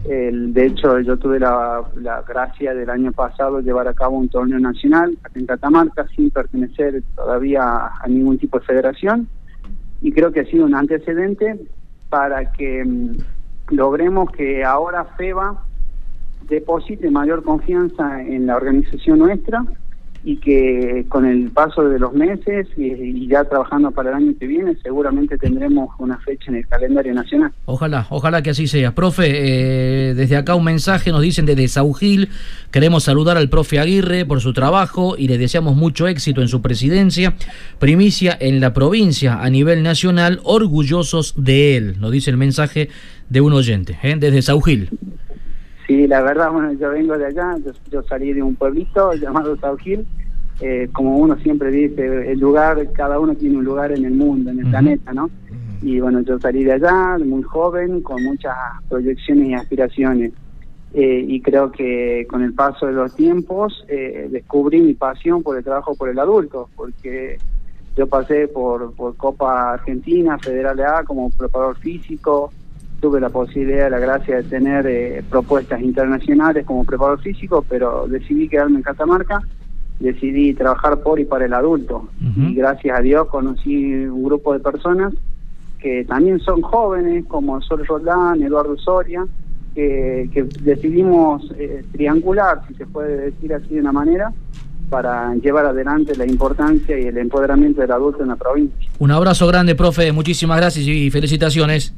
[0.08, 4.28] El, de hecho, yo tuve la, la gracia del año pasado llevar a cabo un
[4.28, 9.28] torneo nacional en Catamarca sin pertenecer todavía a ningún tipo de federación
[10.00, 11.58] y creo que ha sido un antecedente
[12.08, 13.16] para que mm,
[13.70, 15.64] logremos que ahora FEBA
[16.48, 19.64] deposite mayor confianza en la organización nuestra
[20.24, 24.46] y que con el paso de los meses y, ya trabajando para el año que
[24.46, 27.52] viene seguramente tendremos una fecha en el calendario nacional.
[27.66, 28.94] Ojalá, ojalá que así sea.
[28.94, 32.30] Profe, eh, desde acá un mensaje nos dicen desde Saugil,
[32.70, 36.62] queremos saludar al profe Aguirre por su trabajo y le deseamos mucho éxito en su
[36.62, 37.34] presidencia,
[37.78, 42.88] primicia en la provincia a nivel nacional, orgullosos de él, nos dice el mensaje
[43.28, 44.16] de un oyente, ¿eh?
[44.18, 44.90] desde Saugil.
[45.88, 49.56] Sí, la verdad, bueno, yo vengo de allá, yo, yo salí de un pueblito llamado
[49.56, 50.06] Saugil,
[50.60, 54.50] eh, como uno siempre dice, el lugar, cada uno tiene un lugar en el mundo,
[54.50, 55.30] en el planeta, ¿no?
[55.80, 58.54] Y bueno, yo salí de allá, muy joven, con muchas
[58.90, 60.32] proyecciones y aspiraciones.
[60.92, 65.56] Eh, y creo que con el paso de los tiempos eh, descubrí mi pasión por
[65.56, 67.38] el trabajo por el adulto, porque
[67.96, 72.52] yo pasé por, por Copa Argentina, Federal A, como preparador físico,
[73.00, 78.48] tuve la posibilidad, la gracia de tener eh, propuestas internacionales como preparador físico, pero decidí
[78.48, 79.42] quedarme en Catamarca,
[80.00, 82.08] decidí trabajar por y para el adulto.
[82.36, 85.12] Y gracias a Dios conocí un grupo de personas
[85.80, 89.24] que también son jóvenes, como Sol Roldán, Eduardo Soria,
[89.74, 94.32] que, que decidimos eh, triangular, si se puede decir así de una manera,
[94.90, 98.90] para llevar adelante la importancia y el empoderamiento del adulto en la provincia.
[98.98, 101.94] Un abrazo grande, profe, muchísimas gracias y felicitaciones.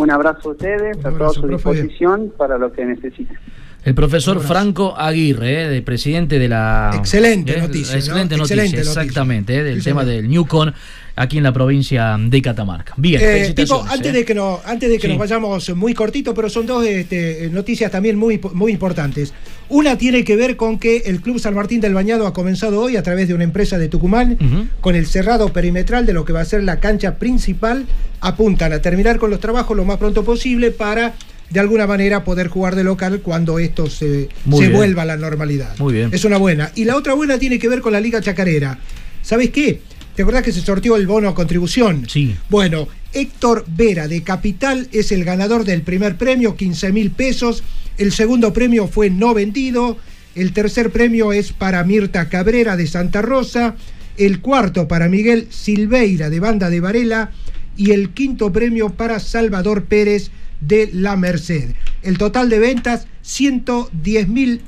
[0.00, 3.36] Un abrazo a ustedes, a toda su disposición para lo que necesiten.
[3.82, 6.90] El profesor Franco Aguirre, eh, de presidente de la...
[6.94, 7.98] Excelente eh, noticia, ¿no?
[7.98, 9.00] Excelente noticia, Excelente noticia.
[9.02, 10.74] exactamente, eh, del tema del Newcon
[11.16, 12.92] aquí en la provincia de Catamarca.
[12.98, 13.52] Bien, Eh.
[13.56, 14.12] Pipo, antes eh.
[14.12, 15.08] de que, no, antes de que Sí.
[15.08, 19.32] nos vayamos muy cortito, pero son dos este, noticias también muy, muy importantes.
[19.70, 22.96] Una tiene que ver con que el Club San Martín del Bañado ha comenzado hoy
[22.96, 24.36] a través de una empresa de Tucumán
[24.80, 27.86] con el cerrado perimetral de lo que va a ser la cancha principal.
[28.20, 31.14] Apuntan a terminar con los trabajos lo más pronto posible para
[31.50, 35.76] de alguna manera poder jugar de local cuando esto se, vuelva a la normalidad.
[35.78, 36.10] Muy bien.
[36.12, 36.70] Es una buena.
[36.76, 38.78] Y la otra buena tiene que ver con la Liga Chacarera.
[39.22, 39.80] ¿Sabes qué?
[40.14, 42.06] ¿Te acordás que se sortió el bono a contribución?
[42.08, 42.36] Sí.
[42.48, 47.64] Bueno, Héctor Vera de Capital es el ganador del primer premio, 15 mil pesos.
[47.98, 49.96] El segundo premio fue no vendido.
[50.36, 53.74] El tercer premio es para Mirta Cabrera de Santa Rosa.
[54.16, 57.32] El cuarto para Miguel Silveira de Banda de Varela.
[57.76, 60.30] Y el quinto premio para Salvador Pérez
[60.60, 61.70] de La Merced.
[62.02, 64.60] El total de ventas, 110 mil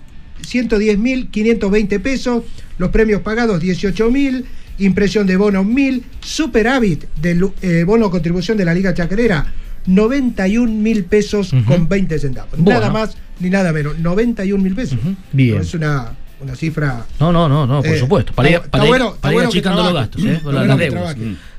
[0.42, 2.44] 110.520 pesos,
[2.78, 4.44] los premios pagados 18.000,
[4.78, 9.52] impresión de bono 1.000, superávit del eh, bono contribución de la Liga Chacarera
[9.86, 12.50] 91.000 pesos con 20 centavos.
[12.58, 12.80] Bueno.
[12.80, 14.98] Nada más ni nada menos, 91.000 pesos.
[15.32, 15.56] Bien.
[15.56, 17.04] No es una, una cifra...
[17.18, 18.32] No, no, no, no, por Eh, supuesto.
[18.32, 20.40] Para, ir, para está ir- bueno- está para ir bueno que achicando los gastos, ¿eh?
[20.44, 21.16] Las, deudas.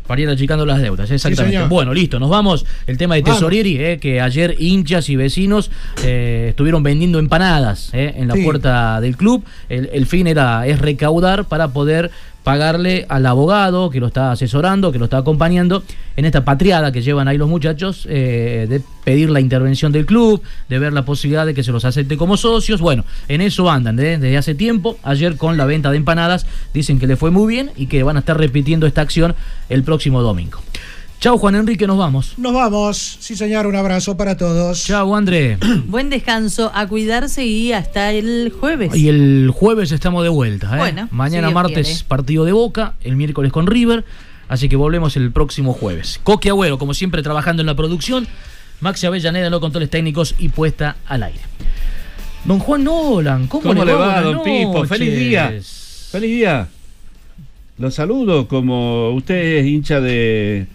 [0.08, 1.66] Para ir achicando las deudas, exactamente.
[1.68, 2.66] bueno, listo, nos vamos.
[2.88, 3.38] El tema de Vamos.
[3.38, 5.72] Tesorieri, eh, que ayer hinchas y vecinos
[6.04, 8.44] eh, estuvieron vendiendo empanadas eh, en la Sí.
[8.44, 9.46] puerta del club.
[9.70, 12.12] El, el fin era es recaudar para poder
[12.44, 15.84] pagarle al abogado que lo está asesorando, que lo está acompañando
[16.16, 20.42] en esta patriada que llevan ahí los muchachos, eh, de pedir la intervención del club,
[20.70, 22.82] de ver la posibilidad de que se los acepte como socios.
[22.82, 24.18] Bueno, en eso andan ¿eh?
[24.18, 24.98] desde hace tiempo.
[25.04, 28.18] Ayer con la venta de empanadas dicen que le fue muy bien y que van
[28.18, 29.36] a estar repitiendo esta acción
[29.70, 30.60] el próximo domingo.
[31.24, 32.34] Chau, Juan Enrique, nos vamos.
[32.38, 32.98] Nos vamos.
[33.22, 34.84] Sí, señor, un abrazo para todos.
[34.84, 35.58] Chau, André.
[35.88, 38.94] Buen descanso, a cuidarse y hasta el jueves.
[38.94, 40.76] Y el jueves estamos de vuelta.
[40.76, 40.80] ¿eh?
[40.80, 42.04] Bueno, Mañana martes quiere.
[42.10, 44.04] partido de Boca, el miércoles con River.
[44.50, 46.20] Así que volvemos el próximo jueves.
[46.26, 48.28] Coque Agüero, como siempre, trabajando en la producción.
[48.82, 51.40] Maxi Avellaneda los controles técnicos y puesta al aire.
[52.44, 54.86] Don Juan Nolan, ¿cómo, ¿Cómo le va, don Pipo?
[54.86, 55.54] Feliz día.
[56.12, 56.68] Feliz día.
[57.78, 60.68] Lo saludo como usted es hincha de,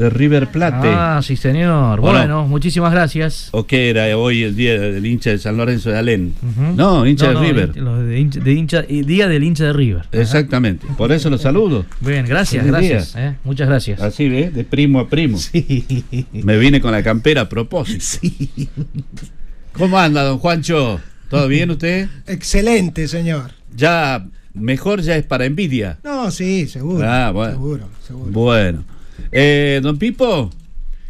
[0.00, 0.88] de River Plate.
[0.90, 2.00] Ah, sí, señor.
[2.00, 3.48] Bueno, muchísimas gracias.
[3.52, 6.34] ¿O qué era hoy el día del hincha de San Lorenzo de Alén?
[6.74, 7.72] No, hincha No, de no, River.
[7.74, 10.06] de hincha- de hincha- y día del hincha de River.
[10.12, 10.86] Exactamente.
[10.96, 11.84] Por eso lo saludo.
[12.00, 13.14] Bien, gracias, gracias.
[13.16, 14.00] eh, Muchas gracias.
[14.00, 15.38] Así ve, de primo a primo.
[16.32, 18.26] Me vine con la campera a propósito.
[19.72, 20.98] ¿Cómo anda, don Juancho?
[21.28, 22.08] ¿Todo bien usted?
[22.26, 23.50] Excelente, señor.
[23.76, 25.98] Ya, mejor ya es para envidia.
[26.02, 27.06] No, sí, seguro.
[27.08, 27.52] Ah, bueno.
[27.52, 28.30] Seguro, seguro.
[28.32, 28.84] Bueno.
[29.32, 30.50] Eh, don Pipo,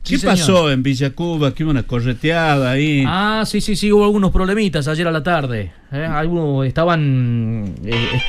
[0.02, 0.36] Sí, ¿qué señor.
[0.36, 1.52] pasó en Villa Cuba?
[1.54, 3.04] Que hubo una correteada ahí.
[3.06, 5.72] Ah, sí, sí, sí, hubo algunos problemitas ayer a la tarde.
[5.92, 6.04] ¿eh?
[6.04, 7.74] Algunos estaban...
[7.84, 8.20] eh, eh,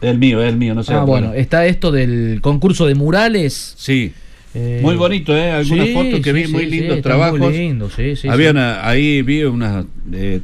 [0.00, 0.94] El mío, el mío, no sé.
[0.94, 3.74] ah, bueno, está esto del concurso de murales.
[3.76, 4.12] Sí.
[4.54, 5.50] Eh, Muy bonito, ¿eh?
[5.50, 7.38] Algunas sí, fotos que sí, vi, muy lindos trabajos.
[7.38, 8.28] Muy lindo, sí, sí.
[8.28, 8.56] Había sí.
[8.56, 9.86] una- ahí vi unos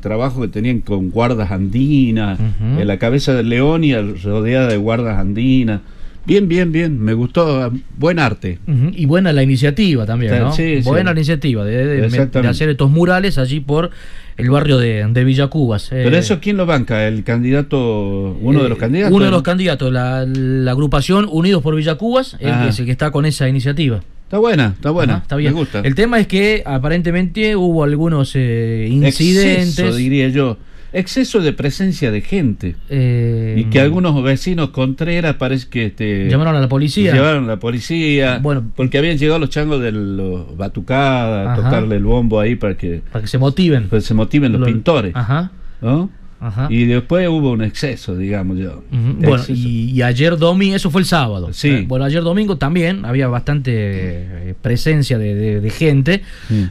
[0.00, 5.18] trabajos que tenían con guardas andinas, en la cabeza del león y rodeada de guardas
[5.18, 5.80] andinas.
[6.26, 8.58] Bien, bien, bien, me gustó, buen arte.
[8.92, 10.52] Y buena la iniciativa también, ¿no?
[10.54, 10.88] Sí, sí.
[10.88, 12.48] buena la iniciativa de, de- de Exactamente.
[12.48, 13.90] hacer estos murales allí por
[14.38, 15.92] el barrio de, de Villacubas.
[15.92, 16.00] eh.
[16.04, 17.06] Pero eso, ¿quién lo banca?
[17.06, 19.14] ¿El candidato, uno de los Eh, candidatos?
[19.14, 22.68] Uno de los candidatos, la, la agrupación Unidos por Villacubas, él Ajá.
[22.68, 24.00] es el que está con esa iniciativa.
[24.24, 25.52] Está buena, está buena, Ajá, está bien.
[25.52, 25.80] me gusta.
[25.80, 29.78] El tema es que aparentemente hubo algunos eh, incidentes.
[29.78, 30.56] Exceso, diría yo.
[30.94, 32.76] Exceso de presencia de gente.
[32.88, 37.12] eh, Y que algunos vecinos Contreras parece que este, Llamaron a la policía.
[37.12, 38.38] Llevaron a la policía.
[38.42, 38.64] Bueno.
[38.76, 43.02] porque habían llegado los changos de los Batucada a tocarle el bombo ahí para que,
[43.12, 43.88] para que se motiven.
[43.88, 45.14] pues, se motiven los Lo- pintores.
[45.14, 45.50] Ajá.
[45.82, 46.08] ¿no?
[46.46, 46.66] Ajá.
[46.70, 48.82] Y después hubo un exceso, digamos yo.
[48.90, 51.52] Bueno, y, y ayer domingo, eso fue el sábado.
[51.52, 51.68] Sí.
[51.70, 56.22] Eh, bueno, ayer domingo también había bastante eh, presencia de, de- de gente.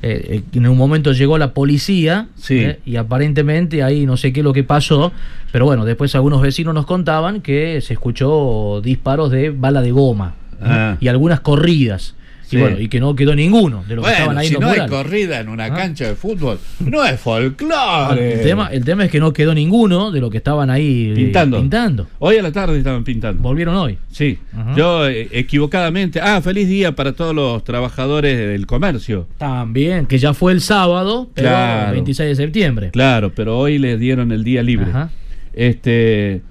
[0.02, 2.68] Eh, en un momento llegó la policía Sí.
[2.86, 5.12] y aparentemente ahí no sé qué es lo que pasó,
[5.52, 10.36] pero bueno, después algunos vecinos nos contaban que se escuchó disparos de bala de goma.
[10.66, 10.96] Ah.
[11.02, 12.16] y algunas corridas.
[12.54, 12.58] Sí.
[12.58, 14.70] Y bueno, y que no quedó ninguno de los que Bueno, estaban ahí si no
[14.70, 15.74] hay corrida en una Ah.
[15.74, 18.34] cancha de fútbol, no es folclore.
[18.34, 21.16] El tema, el tema es que no quedó ninguno de los que estaban ahí eh,
[21.16, 21.58] Pintando.
[21.60, 22.08] pintando.
[22.20, 23.42] Hoy a la tarde estaban pintando.
[23.42, 23.98] Volvieron hoy.
[24.12, 24.74] Sí, Ajá.
[24.76, 26.20] yo eh, equivocadamente.
[26.22, 29.28] Ah, feliz día para todos los trabajadores del comercio.
[29.38, 31.92] También, que ya fue el sábado, pero Claro.
[31.94, 32.90] 26 de septiembre.
[32.92, 34.88] Claro, pero hoy les dieron el día libre.
[34.90, 35.10] Ajá.
[35.54, 36.42] Este,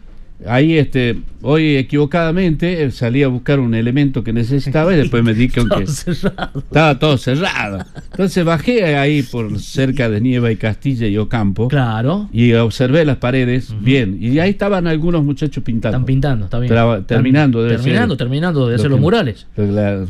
[0.46, 5.34] ahí, este, hoy equivocadamente eh, salí a buscar un elemento que necesitaba y después me
[5.34, 6.58] di que Todo cerrado.
[6.60, 7.84] estaba todo cerrado.
[8.10, 11.68] Entonces bajé ahí por cerca de Nieva y Castilla y Ocampo.
[11.68, 12.28] Claro.
[12.32, 14.18] Y observé las paredes bien.
[14.20, 15.96] Y ahí estaban algunos muchachos pintando.
[15.96, 16.70] Están pintando, está bien.
[16.72, 18.18] Traba- terminando, debe terminando, ser.
[18.18, 19.46] terminando de hacer los murales.
[19.56, 20.04] La,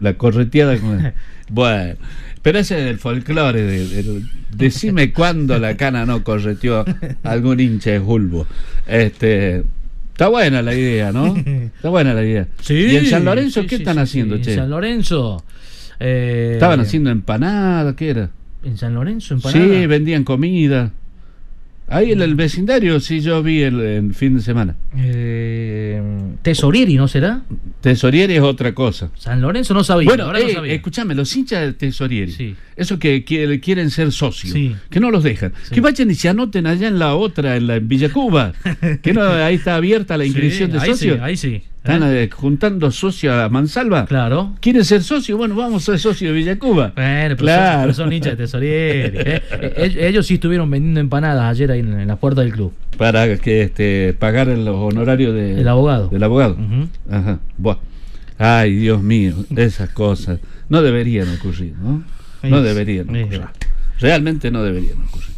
[0.00, 0.76] la correteada.
[0.78, 1.12] con-
[1.50, 1.94] bueno,
[2.42, 3.62] pero ese es el folclore.
[3.62, 4.22] De, de-
[4.56, 6.84] decime cuándo la cana no correteó
[7.22, 8.46] algún hincha de Julbo.
[8.86, 9.64] Este,
[10.18, 11.36] está buena la idea, ¿no?
[11.76, 12.48] Está buena la idea.
[12.60, 14.50] Sí, ¿Y en San Lorenzo sí, qué sí, están haciendo, che?
[14.54, 15.44] En San Lorenzo.
[16.00, 17.94] eh, ¿Estaban haciendo empanadas?
[17.94, 18.30] ¿Qué era?
[18.64, 19.64] En San Lorenzo, empanada.
[19.64, 20.90] Sí, vendían comida.
[21.90, 24.76] Ahí en el vecindario sí yo vi el, el fin de semana.
[24.96, 26.02] Eh,
[26.42, 27.42] Tesorieri, ¿no será?
[27.80, 29.10] Tesorieri es otra cosa.
[29.16, 30.08] San Lorenzo no sabía.
[30.08, 30.72] Bueno, ahora no eh, sabía.
[30.74, 34.76] escúchame, los hinchas de Tesorieri, esos que, quiere- quieren ser socios, Sí.
[34.90, 37.76] que no los dejan, que vayan y se anoten allá en la otra, en la
[37.76, 38.52] en Villa Cuba,
[39.02, 41.16] que no, ahí está abierta la Sí, inscripción de ahí socios.
[41.16, 41.62] sí, ahí sí.
[41.78, 44.04] Están eh, juntando socios a Mansalva.
[44.04, 44.54] Claro.
[44.60, 45.38] ¿Quieren ser socios?
[45.38, 46.92] Bueno, vamos a ser socios de Villa Cuba.
[46.94, 47.72] Bueno, pero, Claro.
[47.72, 49.18] son, pero son hinchas de Tesorieri.
[49.18, 49.42] eh.
[49.60, 52.72] Eh, Ellos sí estuvieron vendiendo empanadas ayer ahí en, la puerta del club.
[52.98, 56.08] Para que este, pagar los honorarios de- El abogado.
[56.08, 56.56] del abogado.
[57.10, 57.38] Ajá.
[57.56, 57.76] Buah.
[58.38, 62.04] Ay, Dios mío, esas cosas no deberían ocurrir, ¿no?
[62.42, 63.40] No deberían ocurrir.
[63.98, 65.28] Realmente no deberían ocurrir.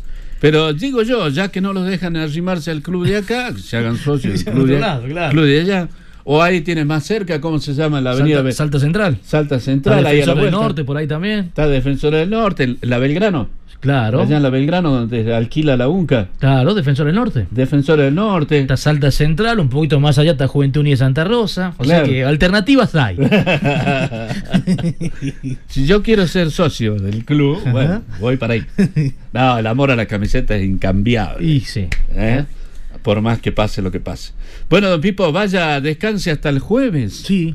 [0.40, 3.76] Pero digo yo, ya que no los dejan arrimarse al club de acá, que se
[3.76, 4.66] hagan socios del club
[5.06, 5.88] de, club de allá.
[6.24, 8.00] O ahí tienes más cerca, ¿cómo se llama?
[8.00, 9.18] La avenida Salta, Salta Central.
[9.24, 10.50] Salta Central, ahí a la del.
[10.50, 11.40] Norte, por ahí también.
[11.46, 13.48] Está Defensor del Norte, la Belgrano.
[13.80, 14.20] Claro.
[14.20, 16.28] Allá en la Belgrano, donde alquila la UNCA.
[16.38, 17.46] Claro, Defensor del Norte.
[17.50, 18.58] Defensor del Norte.
[18.60, 21.72] Está Salta Central, un poquito más allá está Juventud Unida Santa Rosa.
[21.78, 22.04] O Claro.
[22.04, 23.16] sea que alternativas hay.
[25.68, 27.70] si yo quiero ser socio del club, Ajá.
[27.72, 28.64] bueno, voy para ahí.
[29.32, 31.46] No, el amor a la camiseta es incambiable.
[31.46, 31.88] Y sí.
[32.12, 32.44] ¿eh?
[33.02, 34.32] Por más que pase lo que pase.
[34.68, 37.16] Bueno, don Pipo, vaya, descanse hasta el jueves.
[37.16, 37.54] Sí.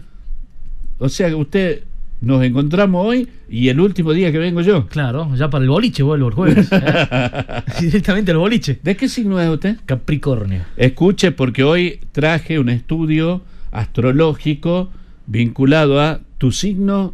[0.98, 1.84] O sea, usted
[2.22, 4.88] nos encontramos hoy y el último día que vengo yo.
[4.88, 6.70] Claro, ya para el boliche vuelvo el jueves.
[6.72, 6.82] ¿eh?
[7.82, 8.80] Directamente al boliche.
[8.82, 9.78] ¿De qué signo es usted?
[9.86, 10.64] Capricornio.
[10.78, 13.42] Escuche porque hoy traje un estudio
[13.72, 14.90] astrológico
[15.28, 17.14] vinculado a tu signo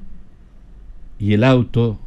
[1.19, 1.99] y el auto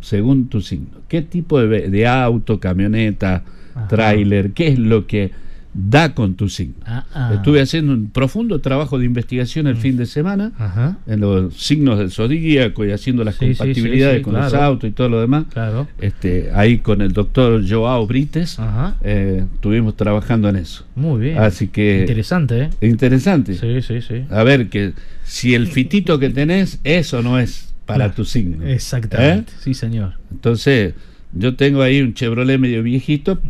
[0.00, 0.98] según tu signo.
[1.08, 3.44] ¿Qué tipo de, de auto, camioneta,
[3.88, 5.30] tráiler, qué es lo que
[5.74, 6.74] da con tu signo?
[6.86, 7.30] Ah, ah.
[7.34, 10.98] Estuve haciendo un profundo trabajo de investigación el fin de semana Ajá.
[11.06, 14.54] en los signos del zodíaco y haciendo las Sí, sí, sí, compatibilidades sí, con los
[14.54, 15.44] autos y todo lo demás.
[15.52, 15.86] Claro.
[16.00, 18.58] Este, ahí con el doctor Joao Brites
[19.02, 20.84] eh, estuvimos trabajando en eso.
[20.96, 21.38] Muy bien.
[21.38, 22.70] Así que Interesante, ¿eh?
[22.88, 23.54] interesante.
[23.54, 24.24] Sí, sí, sí.
[24.30, 24.94] A ver que
[25.24, 28.66] si el fitito que tenés, eso no es para tu signo.
[28.66, 29.52] Exactamente.
[29.52, 29.56] ¿Eh?
[29.60, 30.14] Sí, señor.
[30.30, 30.94] Entonces,
[31.32, 33.40] yo tengo ahí un Chevrolet medio viejito,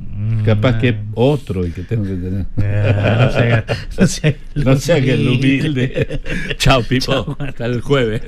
[0.44, 2.46] capaz que otro el que tengo que tener.
[2.58, 3.64] Ah, no sea-
[3.98, 6.20] no sea el No sea que el humilde.
[6.58, 7.36] Chao, Pipo.
[7.38, 8.22] Hasta el jueves.